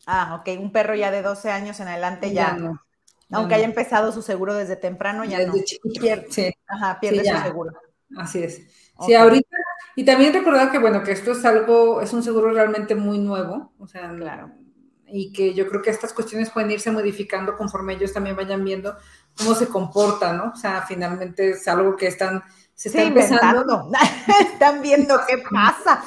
Ah, 0.08 0.40
ok, 0.40 0.58
un 0.58 0.72
perro 0.72 0.96
ya 0.96 1.12
de 1.12 1.22
12 1.22 1.52
años 1.52 1.82
en 1.82 1.90
adelante 1.90 2.32
ya, 2.32 2.54
no. 2.54 2.82
Aunque 3.30 3.56
haya 3.56 3.66
empezado 3.66 4.14
su 4.14 4.22
seguro 4.22 4.54
desde 4.54 4.78
temprano, 4.78 5.26
ya 5.26 5.40
desde 5.40 5.52
no. 5.84 5.92
Pierde, 6.00 6.28
sí. 6.30 6.52
Ajá, 6.66 6.98
pierde 7.02 7.26
su 7.26 7.38
seguro. 7.44 7.74
Así 8.18 8.42
es. 8.42 8.62
Sí, 9.06 9.16
ahorita 9.16 9.58
y 9.96 10.06
también 10.06 10.34
recordar 10.34 10.72
que, 10.72 10.78
bueno, 10.78 11.04
que 11.04 11.12
esto 11.12 11.32
es 11.32 11.44
algo, 11.46 12.02
es 12.02 12.14
un 12.14 12.24
seguro 12.24 12.52
realmente 12.52 12.96
muy 12.96 13.20
nuevo, 13.20 13.74
o 13.78 13.88
sea, 13.88 14.14
claro. 14.16 14.52
y 15.08 15.34
que 15.34 15.54
yo 15.54 15.68
creo 15.68 15.82
que 15.82 15.90
estas 15.90 16.14
cuestiones 16.14 16.50
pueden 16.50 16.72
irse 16.72 16.92
modificando 16.92 17.58
conforme 17.58 17.94
ellos 17.94 18.14
también 18.14 18.36
vayan 18.36 18.64
viendo 18.64 18.96
cómo 19.38 19.56
se 19.56 19.68
comporta, 19.68 20.34
¿no? 20.34 20.52
O 20.54 20.56
sea, 20.56 20.84
finalmente 20.88 21.52
es 21.52 21.68
algo 21.68 21.96
que 21.96 22.08
están, 22.08 22.44
se 22.74 22.90
está 22.90 23.04
empezando. 23.04 23.92
están 24.54 24.82
viendo 24.82 25.20
qué 25.28 25.44
pasa. 25.50 26.04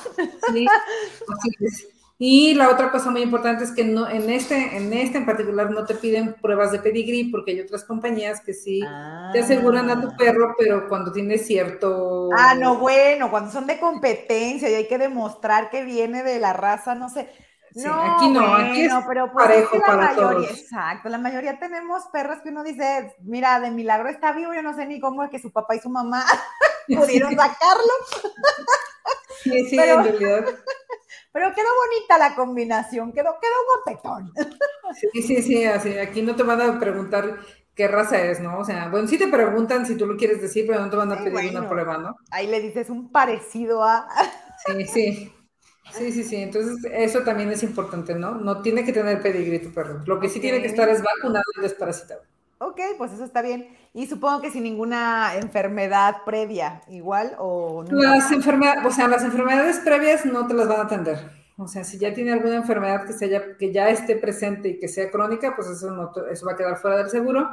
Sí, 0.53 0.67
así 0.67 1.51
es. 1.61 1.94
Y 2.17 2.55
la 2.55 2.71
otra 2.71 2.93
cosa 2.93 3.11
muy 3.11 3.23
importante 3.23 3.65
es 3.65 3.73
que 3.73 3.83
no, 3.85 4.09
en, 4.09 4.31
este, 4.31 4.77
en 4.77 4.93
este 4.93 5.19
en 5.19 5.27
particular 5.27 5.71
no 5.71 5.85
te 5.85 5.97
piden 5.97 6.35
pruebas 6.35 6.71
de 6.71 6.79
pedigrí 6.79 7.25
porque 7.25 7.51
hay 7.51 7.61
otras 7.61 7.83
compañías 7.83 8.41
que 8.41 8.55
sí 8.55 8.81
te 9.33 9.41
aseguran 9.41 9.91
a 9.91 10.01
tu 10.01 10.09
ah. 10.09 10.15
perro, 10.17 10.55
pero 10.57 10.89
cuando 10.89 11.11
tiene 11.11 11.39
cierto... 11.39 12.31
Ah, 12.37 12.55
no, 12.55 12.79
bueno, 12.79 13.31
cuando 13.31 13.51
son 13.51 13.67
de 13.67 13.81
competencia 13.81 14.71
y 14.71 14.75
hay 14.75 14.87
que 14.87 14.99
demostrar 14.99 15.71
que 15.71 15.83
viene 15.83 16.23
de 16.23 16.39
la 16.39 16.53
raza, 16.53 16.95
no 16.95 17.09
sé. 17.09 17.29
no, 17.75 18.15
aquí 18.15 18.29
no, 18.29 18.55
aquí 18.55 18.83
es 18.83 18.93
pero 19.09 19.33
pues 19.33 19.47
parejo 19.47 19.77
la 19.79 19.85
para 19.85 19.97
mayoría, 20.15 20.49
todos. 20.49 20.61
Exacto, 20.61 21.09
la 21.09 21.19
mayoría 21.19 21.59
tenemos 21.59 22.05
perros 22.13 22.39
que 22.45 22.51
uno 22.51 22.63
dice, 22.63 23.13
mira, 23.23 23.59
de 23.59 23.73
milagro 23.73 24.09
está 24.09 24.31
vivo, 24.31 24.55
yo 24.55 24.63
no 24.63 24.77
sé 24.77 24.87
ni 24.87 25.01
cómo 25.01 25.25
es 25.25 25.31
que 25.31 25.41
su 25.41 25.51
papá 25.51 25.75
y 25.75 25.81
su 25.81 25.91
mamá 25.91 26.25
pudieron 26.87 27.31
sacarlo. 27.37 27.93
Sí, 29.43 29.69
sí, 29.69 29.77
en 29.77 30.05
realidad. 30.05 30.45
Pero 31.35 31.53
quedó 31.53 31.67
bonita 31.67 32.17
la 32.17 32.37
combinación, 32.37 33.13
quedó, 33.13 33.37
quedó 33.41 33.55
guapetón. 33.85 34.33
Sí, 35.13 35.21
sí, 35.21 35.43
sí, 35.43 35.65
así, 35.65 35.99
aquí 35.99 36.23
no 36.23 36.37
te 36.37 36.45
van 36.45 36.61
a 36.61 36.79
preguntar 36.79 37.41
qué 37.75 37.89
raza 37.89 38.23
es, 38.23 38.39
¿no? 38.39 38.61
O 38.61 38.65
sea, 38.65 38.89
bueno, 38.89 39.09
sí 39.09 39.19
te 39.19 39.27
preguntan 39.27 39.85
si 39.85 39.97
tú 39.97 40.07
lo 40.07 40.17
quieres 40.17 40.41
decir, 40.41 40.65
pero 40.65 40.79
no 40.79 40.89
te 40.89 40.95
van 40.97 41.11
a 41.11 41.25
pedir 41.25 41.51
una 41.51 41.69
prueba, 41.69 41.99
¿no? 41.99 42.15
Ahí 42.31 42.47
le 42.47 42.61
dices 42.61 42.89
un 42.89 43.11
parecido 43.11 43.83
a... 43.83 44.07
Sí, 44.65 44.87
sí. 44.87 45.33
Sí, 45.91 46.13
sí, 46.13 46.23
sí. 46.23 46.37
Entonces, 46.37 46.77
eso 46.93 47.23
también 47.23 47.51
es 47.51 47.65
importante, 47.65 48.15
¿no? 48.15 48.37
No 48.37 48.63
tiene 48.63 48.85
que 48.85 48.93
tener 48.93 49.21
pedigrí 49.21 49.59
tu 49.59 49.73
perro. 49.73 50.03
Lo 50.07 50.21
que 50.21 50.29
sí 50.29 50.39
tiene 50.41 50.61
que 50.61 50.69
estar 50.69 50.89
es 50.89 51.03
vacunado 51.03 51.45
y 51.59 51.63
desparasitado. 51.63 52.23
Ok, 52.59 52.81
pues 52.99 53.13
eso 53.13 53.25
está 53.25 53.43
bien. 53.43 53.69
Y 53.93 54.07
supongo 54.07 54.41
que 54.41 54.51
sin 54.51 54.63
ninguna 54.63 55.37
enfermedad 55.37 56.19
previa, 56.25 56.83
igual 56.89 57.35
o 57.39 57.85
no. 57.85 58.01
Las 58.01 58.31
enfermedades, 58.33 58.85
o 58.85 58.91
sea, 58.91 59.09
las 59.09 59.25
enfermedades 59.25 59.81
previas 59.81 60.25
no 60.25 60.47
te 60.47 60.55
las 60.55 60.69
van 60.69 60.81
a 60.81 60.83
atender. 60.85 61.19
O 61.57 61.69
sea, 61.69 61.85
si 61.85 61.99
ya 61.99 62.13
tiene 62.13 62.33
alguna 62.33 62.57
enfermedad 62.57 63.07
que, 63.07 63.13
se 63.13 63.57
que 63.59 63.73
ya 63.73 63.89
esté 63.89 64.17
presente 64.17 64.71
y 64.71 64.79
que 64.79 64.89
sea 64.89 65.11
crónica, 65.11 65.55
pues 65.55 65.69
eso, 65.69 65.91
no, 65.91 66.13
eso 66.31 66.47
va 66.47 66.53
a 66.53 66.57
quedar 66.57 66.77
fuera 66.79 66.99
del 66.99 67.11
seguro. 67.11 67.49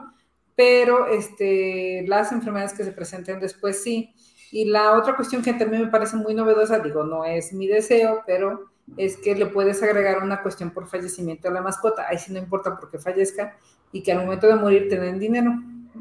Pero 0.55 1.07
este, 1.07 2.03
las 2.07 2.31
enfermedades 2.31 2.73
que 2.73 2.83
se 2.83 2.91
presenten 2.91 3.39
después 3.39 3.81
sí. 3.83 4.13
Y 4.51 4.65
la 4.65 4.93
otra 4.93 5.15
cuestión 5.15 5.41
que 5.41 5.53
también 5.53 5.83
me 5.83 5.91
parece 5.91 6.17
muy 6.17 6.33
novedosa, 6.33 6.79
digo, 6.79 7.03
no 7.03 7.23
es 7.25 7.53
mi 7.53 7.67
deseo, 7.67 8.23
pero 8.25 8.71
es 8.97 9.17
que 9.17 9.35
le 9.35 9.45
puedes 9.45 9.81
agregar 9.81 10.21
una 10.23 10.41
cuestión 10.41 10.71
por 10.71 10.87
fallecimiento 10.87 11.47
a 11.47 11.51
la 11.51 11.61
mascota. 11.61 12.07
Ahí 12.09 12.17
sí 12.17 12.33
no 12.33 12.39
importa 12.39 12.77
por 12.77 12.89
qué 12.89 12.99
fallezca 12.99 13.57
y 13.91 14.03
que 14.03 14.11
al 14.11 14.19
momento 14.19 14.47
de 14.47 14.55
morir 14.55 14.87
te 14.89 14.99
den 14.99 15.19
dinero. 15.19 15.51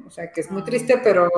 O 0.07 0.11
sea, 0.11 0.31
que 0.31 0.41
es 0.41 0.51
muy 0.51 0.63
triste, 0.63 0.99
pero... 1.03 1.29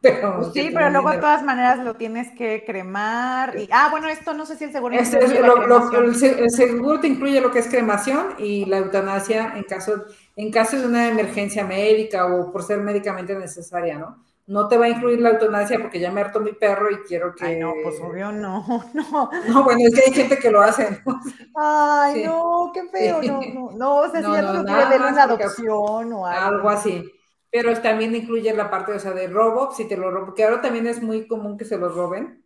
pero 0.00 0.36
pues 0.36 0.52
sí, 0.52 0.70
pero 0.72 0.90
luego 0.90 1.10
de 1.10 1.18
todas 1.18 1.42
maneras 1.42 1.78
lo 1.84 1.94
tienes 1.94 2.30
que 2.36 2.64
cremar. 2.66 3.58
Y, 3.58 3.68
ah, 3.70 3.88
bueno, 3.90 4.08
esto 4.08 4.34
no 4.34 4.46
sé 4.46 4.56
si 4.56 4.64
el 4.64 4.72
seguro... 4.72 4.94
Este 4.94 5.18
el, 5.18 6.50
seguro 6.50 7.00
te 7.00 7.06
incluye 7.06 7.40
lo 7.40 7.50
que 7.50 7.60
es 7.60 7.68
cremación 7.68 8.34
y 8.38 8.64
la 8.66 8.78
eutanasia 8.78 9.54
en 9.56 9.64
caso, 9.64 10.04
en 10.36 10.50
caso 10.50 10.78
de 10.78 10.86
una 10.86 11.08
emergencia 11.08 11.64
médica 11.64 12.26
o 12.26 12.50
por 12.50 12.62
ser 12.62 12.78
médicamente 12.78 13.34
necesaria, 13.34 13.98
¿no? 13.98 14.22
No 14.46 14.68
te 14.68 14.76
va 14.76 14.86
a 14.86 14.88
incluir 14.88 15.20
la 15.20 15.30
eutanasia 15.30 15.78
porque 15.80 16.00
ya 16.00 16.10
me 16.10 16.20
harto 16.20 16.40
mi 16.40 16.52
perro 16.52 16.90
y 16.90 16.96
quiero 17.06 17.34
que. 17.34 17.44
Ay, 17.44 17.58
no, 17.60 17.72
pues 17.82 18.00
obvio 18.00 18.32
no, 18.32 18.64
no. 18.94 19.30
No, 19.48 19.64
bueno, 19.64 19.80
es 19.86 19.94
que 19.94 20.02
hay 20.06 20.12
gente 20.14 20.38
que 20.38 20.50
lo 20.50 20.60
hace. 20.60 21.02
Ay, 21.54 22.24
no, 22.24 22.70
qué 22.74 22.84
feo, 22.88 23.22
no, 23.22 23.40
no, 23.54 23.70
no, 23.72 23.96
o 23.98 24.10
sea, 24.10 24.20
si 24.20 24.32
ya 24.32 24.42
no, 24.42 24.52
no 24.54 24.60
una 24.62 25.22
adopción 25.22 26.12
o 26.12 26.26
algo. 26.26 26.56
Algo 26.56 26.70
así. 26.70 27.10
Pero 27.50 27.72
también 27.80 28.14
incluye 28.14 28.52
la 28.54 28.70
parte, 28.70 28.92
o 28.92 28.98
sea, 28.98 29.12
de 29.12 29.28
robo, 29.28 29.72
si 29.72 29.86
te 29.86 29.96
lo 29.96 30.10
robo, 30.10 30.32
que 30.32 30.42
ahora 30.42 30.62
también 30.62 30.86
es 30.86 31.02
muy 31.02 31.26
común 31.26 31.58
que 31.58 31.66
se 31.66 31.76
los 31.76 31.94
roben. 31.94 32.42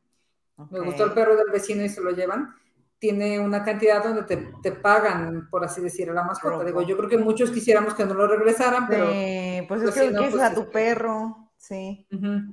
Me 0.71 0.81
gustó 0.81 1.05
el 1.05 1.13
perro 1.13 1.37
del 1.37 1.51
vecino 1.53 1.85
y 1.85 1.89
se 1.89 2.01
lo 2.01 2.11
llevan. 2.11 2.55
Tiene 2.99 3.39
una 3.39 3.63
cantidad 3.63 4.03
donde 4.03 4.23
te, 4.23 4.53
te 4.63 4.73
pagan, 4.73 5.49
por 5.51 5.65
así 5.65 5.81
decir, 5.81 6.11
a 6.11 6.15
la 6.15 6.25
mascota. 6.25 6.65
Digo, 6.65 6.83
yo 6.83 6.97
creo 6.97 7.09
que 7.09 7.19
muchos 7.19 7.51
quisiéramos 7.51 7.95
que 7.95 8.05
no 8.05 8.15
lo 8.15 8.27
regresaran, 8.27 8.89
pero. 8.89 9.11
Sí, 9.11 9.65
pues, 9.69 9.83
es 9.83 9.91
pues 9.91 9.95
que, 9.95 10.07
es 10.07 10.31
pues 10.31 10.43
a 10.43 10.55
tu 10.55 10.71
perro. 10.71 11.46
Sí. 11.67 12.07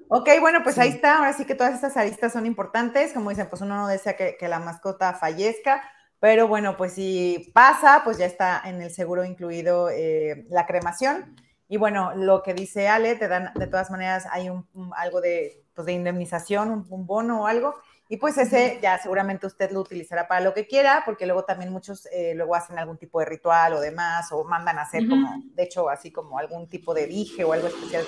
Ok, 0.10 0.28
bueno, 0.42 0.64
pues 0.64 0.80
ahí 0.80 0.90
está. 0.90 1.18
Ahora 1.18 1.34
sí 1.34 1.46
que 1.46 1.54
todas 1.54 1.76
estas 1.76 1.98
aristas 1.98 2.34
son 2.34 2.48
importantes. 2.48 3.14
Como 3.14 3.30
dicen, 3.30 3.48
pues 3.48 3.62
uno 3.62 3.76
no 3.76 3.88
desea 3.88 4.16
que, 4.16 4.38
la 4.48 4.60
mascota 4.60 5.14
fallezca, 5.14 5.84
pero 6.20 6.48
bueno, 6.48 6.78
pues 6.78 6.94
si 6.94 7.52
pasa, 7.54 8.02
pues 8.04 8.18
ya 8.18 8.26
está 8.26 8.62
en 8.66 8.82
el 8.82 8.90
seguro 8.90 9.24
incluido 9.24 9.90
eh, 9.92 10.46
la 10.50 10.66
cremación. 10.66 11.36
Y 11.68 11.78
bueno, 11.78 12.14
lo 12.16 12.42
que 12.42 12.56
dice 12.56 12.88
Ale, 12.88 13.16
te 13.16 13.28
dan, 13.28 13.52
de 13.54 13.68
todas 13.68 13.92
maneras, 13.92 14.26
hay 14.32 14.50
un, 14.50 14.68
algo 14.96 15.22
de, 15.22 15.64
pues 15.76 15.86
de 15.86 15.94
indemnización, 15.94 16.86
un 16.90 17.06
bono 17.06 17.44
o 17.44 17.48
algo. 17.48 17.76
Y 18.10 18.18
pues 18.18 18.38
ese 18.38 18.80
ya 18.82 18.98
seguramente 19.00 19.48
usted 19.48 19.72
lo 19.72 19.80
utilizará 19.80 20.28
para 20.28 20.42
lo 20.42 20.54
que 20.54 20.68
quiera, 20.68 21.04
porque 21.06 21.26
luego 21.26 21.46
también 21.46 21.72
muchos 21.72 22.08
eh, 22.12 22.34
luego 22.36 22.56
hacen 22.56 22.78
algún 22.78 22.98
tipo 22.98 23.20
de 23.20 23.26
ritual 23.26 23.74
o 23.74 23.80
demás, 23.80 24.32
o 24.32 24.44
mandan 24.44 24.78
a 24.78 24.84
hacer 24.84 25.08
como, 25.08 25.42
de 25.56 25.64
hecho, 25.64 25.90
así 25.90 26.12
como 26.12 26.38
algún 26.38 26.68
tipo 26.68 26.94
de 26.94 27.08
dije 27.08 27.44
o 27.44 27.54
algo 27.54 27.68
especial 27.68 28.06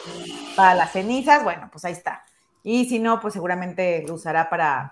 para 0.56 0.76
las 0.76 0.92
cenizas. 0.92 1.44
Bueno, 1.44 1.70
pues 1.72 1.86
ahí 1.86 1.94
está. 1.94 2.24
Y 2.62 2.86
si 2.90 3.00
no, 3.00 3.20
pues 3.20 3.34
seguramente 3.34 4.04
lo 4.08 4.16
usará 4.16 4.50
para, 4.50 4.92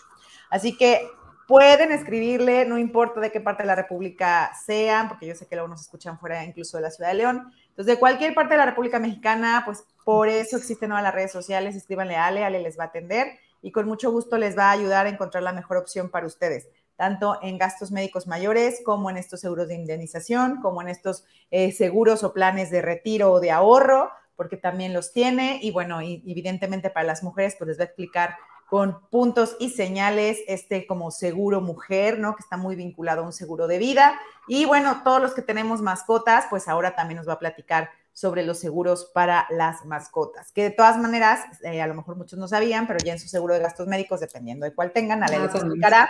Así 0.49 0.75
que 0.75 1.07
pueden 1.47 1.91
escribirle, 1.91 2.65
no 2.65 2.79
importa 2.79 3.19
de 3.19 3.31
qué 3.31 3.41
parte 3.41 3.61
de 3.63 3.67
la 3.67 3.75
República 3.75 4.51
sean, 4.65 5.07
porque 5.07 5.27
yo 5.27 5.35
sé 5.35 5.45
que 5.45 5.55
luego 5.55 5.67
nos 5.67 5.81
escuchan 5.81 6.17
fuera 6.19 6.43
incluso 6.43 6.77
de 6.77 6.83
la 6.83 6.89
Ciudad 6.89 7.11
de 7.11 7.15
León. 7.15 7.53
Entonces, 7.69 7.93
de 7.93 7.99
cualquier 7.99 8.33
parte 8.33 8.55
de 8.55 8.57
la 8.57 8.65
República 8.65 8.97
Mexicana, 8.99 9.61
pues 9.65 9.85
por 10.03 10.29
eso 10.29 10.57
existen 10.57 10.89
todas 10.89 11.03
las 11.03 11.13
redes 11.13 11.31
sociales, 11.31 11.75
escríbanle 11.75 12.15
a 12.15 12.25
Ale, 12.25 12.43
Ale 12.43 12.59
les 12.59 12.79
va 12.79 12.85
a 12.85 12.87
atender 12.87 13.37
y 13.61 13.71
con 13.71 13.85
mucho 13.85 14.11
gusto 14.11 14.35
les 14.37 14.57
va 14.57 14.69
a 14.69 14.71
ayudar 14.71 15.05
a 15.05 15.09
encontrar 15.09 15.43
la 15.43 15.53
mejor 15.53 15.77
opción 15.77 16.09
para 16.09 16.25
ustedes 16.25 16.67
tanto 16.95 17.39
en 17.41 17.57
gastos 17.57 17.91
médicos 17.91 18.27
mayores 18.27 18.81
como 18.83 19.09
en 19.09 19.17
estos 19.17 19.39
seguros 19.39 19.67
de 19.67 19.75
indemnización, 19.75 20.61
como 20.61 20.81
en 20.81 20.89
estos 20.89 21.25
eh, 21.51 21.71
seguros 21.71 22.23
o 22.23 22.33
planes 22.33 22.71
de 22.71 22.81
retiro 22.81 23.31
o 23.31 23.39
de 23.39 23.51
ahorro, 23.51 24.11
porque 24.35 24.57
también 24.57 24.93
los 24.93 25.13
tiene. 25.13 25.59
Y 25.61 25.71
bueno, 25.71 26.01
evidentemente 26.01 26.89
para 26.89 27.07
las 27.07 27.23
mujeres, 27.23 27.55
pues 27.57 27.69
les 27.69 27.79
va 27.79 27.83
a 27.83 27.85
explicar 27.85 28.35
con 28.69 29.07
puntos 29.09 29.55
y 29.59 29.69
señales 29.69 30.39
este 30.47 30.87
como 30.87 31.11
seguro 31.11 31.61
mujer, 31.61 32.17
¿no? 32.17 32.35
Que 32.35 32.41
está 32.41 32.57
muy 32.57 32.75
vinculado 32.75 33.21
a 33.21 33.25
un 33.25 33.33
seguro 33.33 33.67
de 33.67 33.77
vida. 33.77 34.19
Y 34.47 34.65
bueno, 34.65 35.01
todos 35.03 35.21
los 35.21 35.33
que 35.33 35.41
tenemos 35.41 35.81
mascotas, 35.81 36.45
pues 36.49 36.67
ahora 36.67 36.95
también 36.95 37.17
nos 37.17 37.27
va 37.27 37.33
a 37.33 37.39
platicar 37.39 37.91
sobre 38.13 38.43
los 38.43 38.59
seguros 38.59 39.11
para 39.13 39.47
las 39.49 39.85
mascotas, 39.85 40.51
que 40.51 40.63
de 40.63 40.69
todas 40.69 40.97
maneras, 40.97 41.41
eh, 41.63 41.81
a 41.81 41.87
lo 41.87 41.95
mejor 41.95 42.15
muchos 42.15 42.37
no 42.37 42.47
sabían, 42.47 42.85
pero 42.85 42.99
ya 43.03 43.13
en 43.13 43.19
su 43.19 43.27
seguro 43.27 43.55
de 43.55 43.59
gastos 43.59 43.87
médicos, 43.87 44.19
dependiendo 44.19 44.65
de 44.65 44.73
cuál 44.73 44.91
tengan, 44.91 45.23
a 45.23 45.27
les 45.27 45.53
explicará 45.53 46.09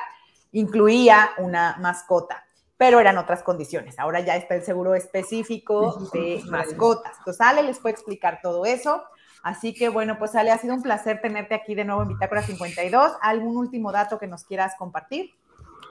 incluía 0.53 1.31
una 1.37 1.77
mascota. 1.79 2.45
pero 2.75 2.99
eran 2.99 3.17
otras 3.17 3.43
condiciones. 3.43 3.97
Ahora 3.97 4.19
ya 4.21 4.35
está 4.35 4.55
el 4.55 4.63
seguro 4.63 4.93
específico 4.93 6.09
de 6.11 6.41
mascotas. 6.49 7.13
Entonces, 7.19 7.39
Ale 7.39 7.63
les 7.63 7.79
puede 7.79 7.93
explicar 7.93 8.39
todo 8.41 8.65
eso. 8.65 9.03
Así 9.41 9.73
que 9.73 9.87
bueno, 9.89 10.17
pues 10.17 10.35
Ale, 10.35 10.51
ha 10.51 10.57
sido 10.57 10.73
un 10.73 10.81
placer 10.81 11.21
tenerte 11.21 11.55
aquí 11.55 11.75
de 11.75 11.85
nuevo 11.85 12.01
en 12.01 12.09
Bitácora 12.09 12.41
52. 12.41 13.13
¿Algún 13.21 13.55
último 13.55 13.91
dato 13.91 14.17
que 14.17 14.27
nos 14.27 14.43
quieras 14.43 14.73
compartir? 14.77 15.31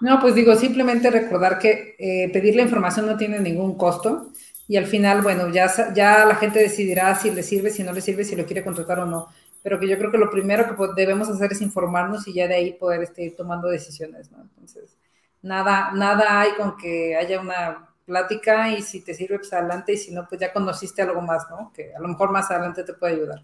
No, 0.01 0.21
pues 0.21 0.35
digo, 0.35 0.55
simplemente 0.57 1.11
recordar 1.11 1.59
que 1.59 1.95
eh, 1.99 2.31
pedir 2.33 2.57
la 2.57 2.63
información 2.63 3.07
no 3.07 3.17
tiene 3.17 3.39
ningún 3.39 3.79
costo 3.79 4.33
y 4.69 4.77
al 4.77 4.87
final, 4.87 5.23
bueno, 5.23 5.49
ya, 5.49 5.71
ya 5.95 6.25
la 6.25 6.37
gente 6.37 6.59
decidirá 6.59 7.15
si 7.15 7.31
le 7.31 7.43
sirve, 7.43 7.71
si 7.71 7.83
no 7.83 7.93
le 7.93 8.01
sirve, 8.01 8.25
si 8.25 8.35
lo 8.37 8.47
quiere 8.47 8.65
contratar 8.65 9.01
o 9.01 9.07
no. 9.07 9.29
Pero 9.63 9.79
que 9.79 9.89
yo 9.89 9.97
creo 9.99 10.11
que 10.11 10.19
lo 10.19 10.31
primero 10.31 10.67
que 10.67 10.75
debemos 10.97 11.29
hacer 11.29 11.53
es 11.53 11.61
informarnos 11.61 12.27
y 12.27 12.35
ya 12.35 12.49
de 12.49 12.55
ahí 12.55 12.73
poder 12.73 13.03
este, 13.03 13.23
ir 13.23 13.37
tomando 13.37 13.69
decisiones, 13.69 14.31
¿no? 14.31 14.43
Entonces, 14.43 14.97
nada, 15.41 15.93
nada 15.93 16.41
hay 16.41 16.53
con 16.53 16.77
que 16.77 17.17
haya 17.17 17.41
una 17.41 17.89
plática 18.05 18.71
y 18.71 18.83
si 18.83 19.05
te 19.05 19.15
sirve, 19.15 19.39
pues 19.39 19.53
adelante 19.53 19.93
y 19.93 19.97
si 19.97 20.13
no, 20.13 20.27
pues 20.29 20.41
ya 20.41 20.53
conociste 20.53 21.03
algo 21.03 21.21
más, 21.21 21.49
¿no? 21.49 21.73
Que 21.73 21.95
a 21.95 22.01
lo 22.01 22.09
mejor 22.09 22.31
más 22.33 22.51
adelante 22.51 22.83
te 22.85 22.95
puede 22.95 23.15
ayudar. 23.15 23.43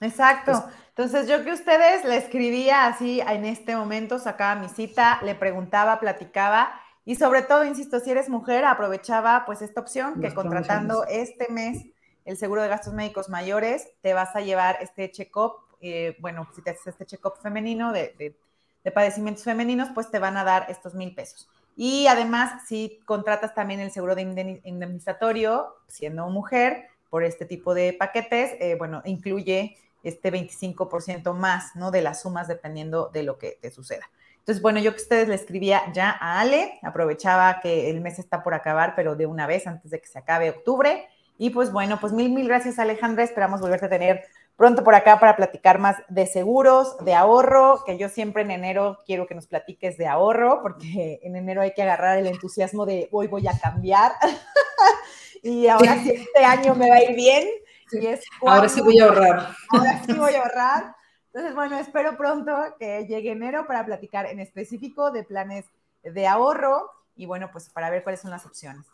Exacto. 0.00 0.52
Pues 0.62 0.74
Entonces 0.88 1.28
yo 1.28 1.44
que 1.44 1.52
ustedes 1.52 2.04
le 2.04 2.16
escribía 2.16 2.86
así 2.86 3.20
en 3.20 3.44
este 3.44 3.76
momento, 3.76 4.18
sacaba 4.18 4.60
mi 4.60 4.68
cita, 4.68 5.20
le 5.22 5.34
preguntaba, 5.34 6.00
platicaba 6.00 6.72
y 7.04 7.16
sobre 7.16 7.42
todo, 7.42 7.64
insisto, 7.64 8.00
si 8.00 8.10
eres 8.10 8.28
mujer, 8.28 8.64
aprovechaba 8.64 9.44
pues 9.44 9.62
esta 9.62 9.80
opción 9.80 10.20
que 10.20 10.32
contratando 10.34 11.04
este 11.08 11.50
mes 11.50 11.84
el 12.24 12.36
seguro 12.36 12.62
de 12.62 12.68
gastos 12.68 12.94
médicos 12.94 13.28
mayores, 13.28 13.88
te 14.00 14.14
vas 14.14 14.34
a 14.36 14.40
llevar 14.40 14.78
este 14.80 15.10
check-up, 15.10 15.54
eh, 15.80 16.16
bueno, 16.20 16.48
si 16.54 16.62
te 16.62 16.70
haces 16.70 16.88
este 16.88 17.06
check-up 17.06 17.34
femenino 17.42 17.92
de, 17.92 18.36
de 18.84 18.90
padecimientos 18.90 19.44
femeninos, 19.44 19.88
pues 19.94 20.10
te 20.10 20.18
van 20.18 20.36
a 20.36 20.44
dar 20.44 20.66
estos 20.68 20.94
mil 20.94 21.14
pesos. 21.14 21.48
Y 21.76 22.06
además, 22.06 22.66
si 22.66 23.00
contratas 23.06 23.54
también 23.54 23.80
el 23.80 23.90
seguro 23.90 24.14
de 24.14 24.60
indemnizatorio, 24.64 25.74
siendo 25.86 26.28
mujer, 26.28 26.88
por 27.12 27.24
este 27.24 27.44
tipo 27.44 27.74
de 27.74 27.92
paquetes, 27.92 28.52
eh, 28.58 28.74
bueno, 28.78 29.02
incluye 29.04 29.76
este 30.02 30.32
25% 30.32 31.34
más, 31.34 31.76
¿no? 31.76 31.90
De 31.90 32.00
las 32.00 32.22
sumas 32.22 32.48
dependiendo 32.48 33.10
de 33.12 33.22
lo 33.22 33.36
que 33.36 33.58
te 33.60 33.70
suceda. 33.70 34.08
Entonces, 34.38 34.62
bueno, 34.62 34.80
yo 34.80 34.92
que 34.92 35.02
ustedes 35.02 35.28
le 35.28 35.34
escribía 35.34 35.92
ya 35.92 36.10
a 36.10 36.40
Ale, 36.40 36.78
aprovechaba 36.82 37.60
que 37.60 37.90
el 37.90 38.00
mes 38.00 38.18
está 38.18 38.42
por 38.42 38.54
acabar, 38.54 38.94
pero 38.96 39.14
de 39.14 39.26
una 39.26 39.46
vez 39.46 39.66
antes 39.66 39.90
de 39.90 40.00
que 40.00 40.06
se 40.06 40.18
acabe 40.18 40.48
octubre. 40.48 41.06
Y 41.42 41.50
pues 41.50 41.72
bueno, 41.72 41.98
pues 41.98 42.12
mil, 42.12 42.30
mil 42.30 42.46
gracias 42.46 42.78
Alejandra, 42.78 43.24
esperamos 43.24 43.60
volverte 43.60 43.86
a 43.86 43.88
tener 43.88 44.22
pronto 44.54 44.84
por 44.84 44.94
acá 44.94 45.18
para 45.18 45.34
platicar 45.34 45.80
más 45.80 45.96
de 46.08 46.28
seguros, 46.28 46.96
de 47.04 47.14
ahorro, 47.14 47.82
que 47.84 47.98
yo 47.98 48.08
siempre 48.08 48.44
en 48.44 48.52
enero 48.52 49.00
quiero 49.04 49.26
que 49.26 49.34
nos 49.34 49.48
platiques 49.48 49.98
de 49.98 50.06
ahorro, 50.06 50.62
porque 50.62 51.18
en 51.20 51.34
enero 51.34 51.60
hay 51.60 51.74
que 51.74 51.82
agarrar 51.82 52.16
el 52.16 52.28
entusiasmo 52.28 52.86
de 52.86 53.08
hoy 53.10 53.26
voy 53.26 53.48
a 53.48 53.58
cambiar 53.58 54.12
y 55.42 55.66
ahora 55.66 56.00
sí 56.04 56.12
este 56.12 56.44
año 56.44 56.76
me 56.76 56.88
va 56.88 56.94
a 56.94 57.02
ir 57.02 57.16
bien. 57.16 57.48
Y 57.90 58.06
es 58.06 58.22
ahora 58.46 58.68
sí 58.68 58.80
voy 58.80 59.00
a 59.00 59.06
ahorrar. 59.06 59.48
Ahora 59.70 60.00
sí 60.06 60.12
voy 60.12 60.34
a 60.34 60.38
ahorrar. 60.42 60.94
Entonces, 61.32 61.56
bueno, 61.56 61.76
espero 61.76 62.16
pronto 62.16 62.54
que 62.78 63.04
llegue 63.08 63.32
enero 63.32 63.66
para 63.66 63.84
platicar 63.84 64.26
en 64.26 64.38
específico 64.38 65.10
de 65.10 65.24
planes 65.24 65.64
de 66.04 66.24
ahorro 66.24 66.88
y 67.16 67.26
bueno, 67.26 67.50
pues 67.50 67.68
para 67.68 67.90
ver 67.90 68.04
cuáles 68.04 68.20
son 68.20 68.30
las 68.30 68.46
opciones. 68.46 68.86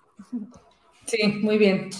Sí, 1.04 1.28
muy 1.42 1.58
bien. 1.58 1.90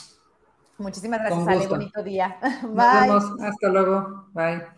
Muchísimas 0.78 1.20
gracias, 1.20 1.48
Ale. 1.48 1.66
Bonito 1.66 2.02
día. 2.02 2.38
Bye. 2.62 3.08
Nos 3.08 3.30
vemos. 3.30 3.40
Hasta 3.42 3.68
luego. 3.68 4.26
Bye. 4.32 4.77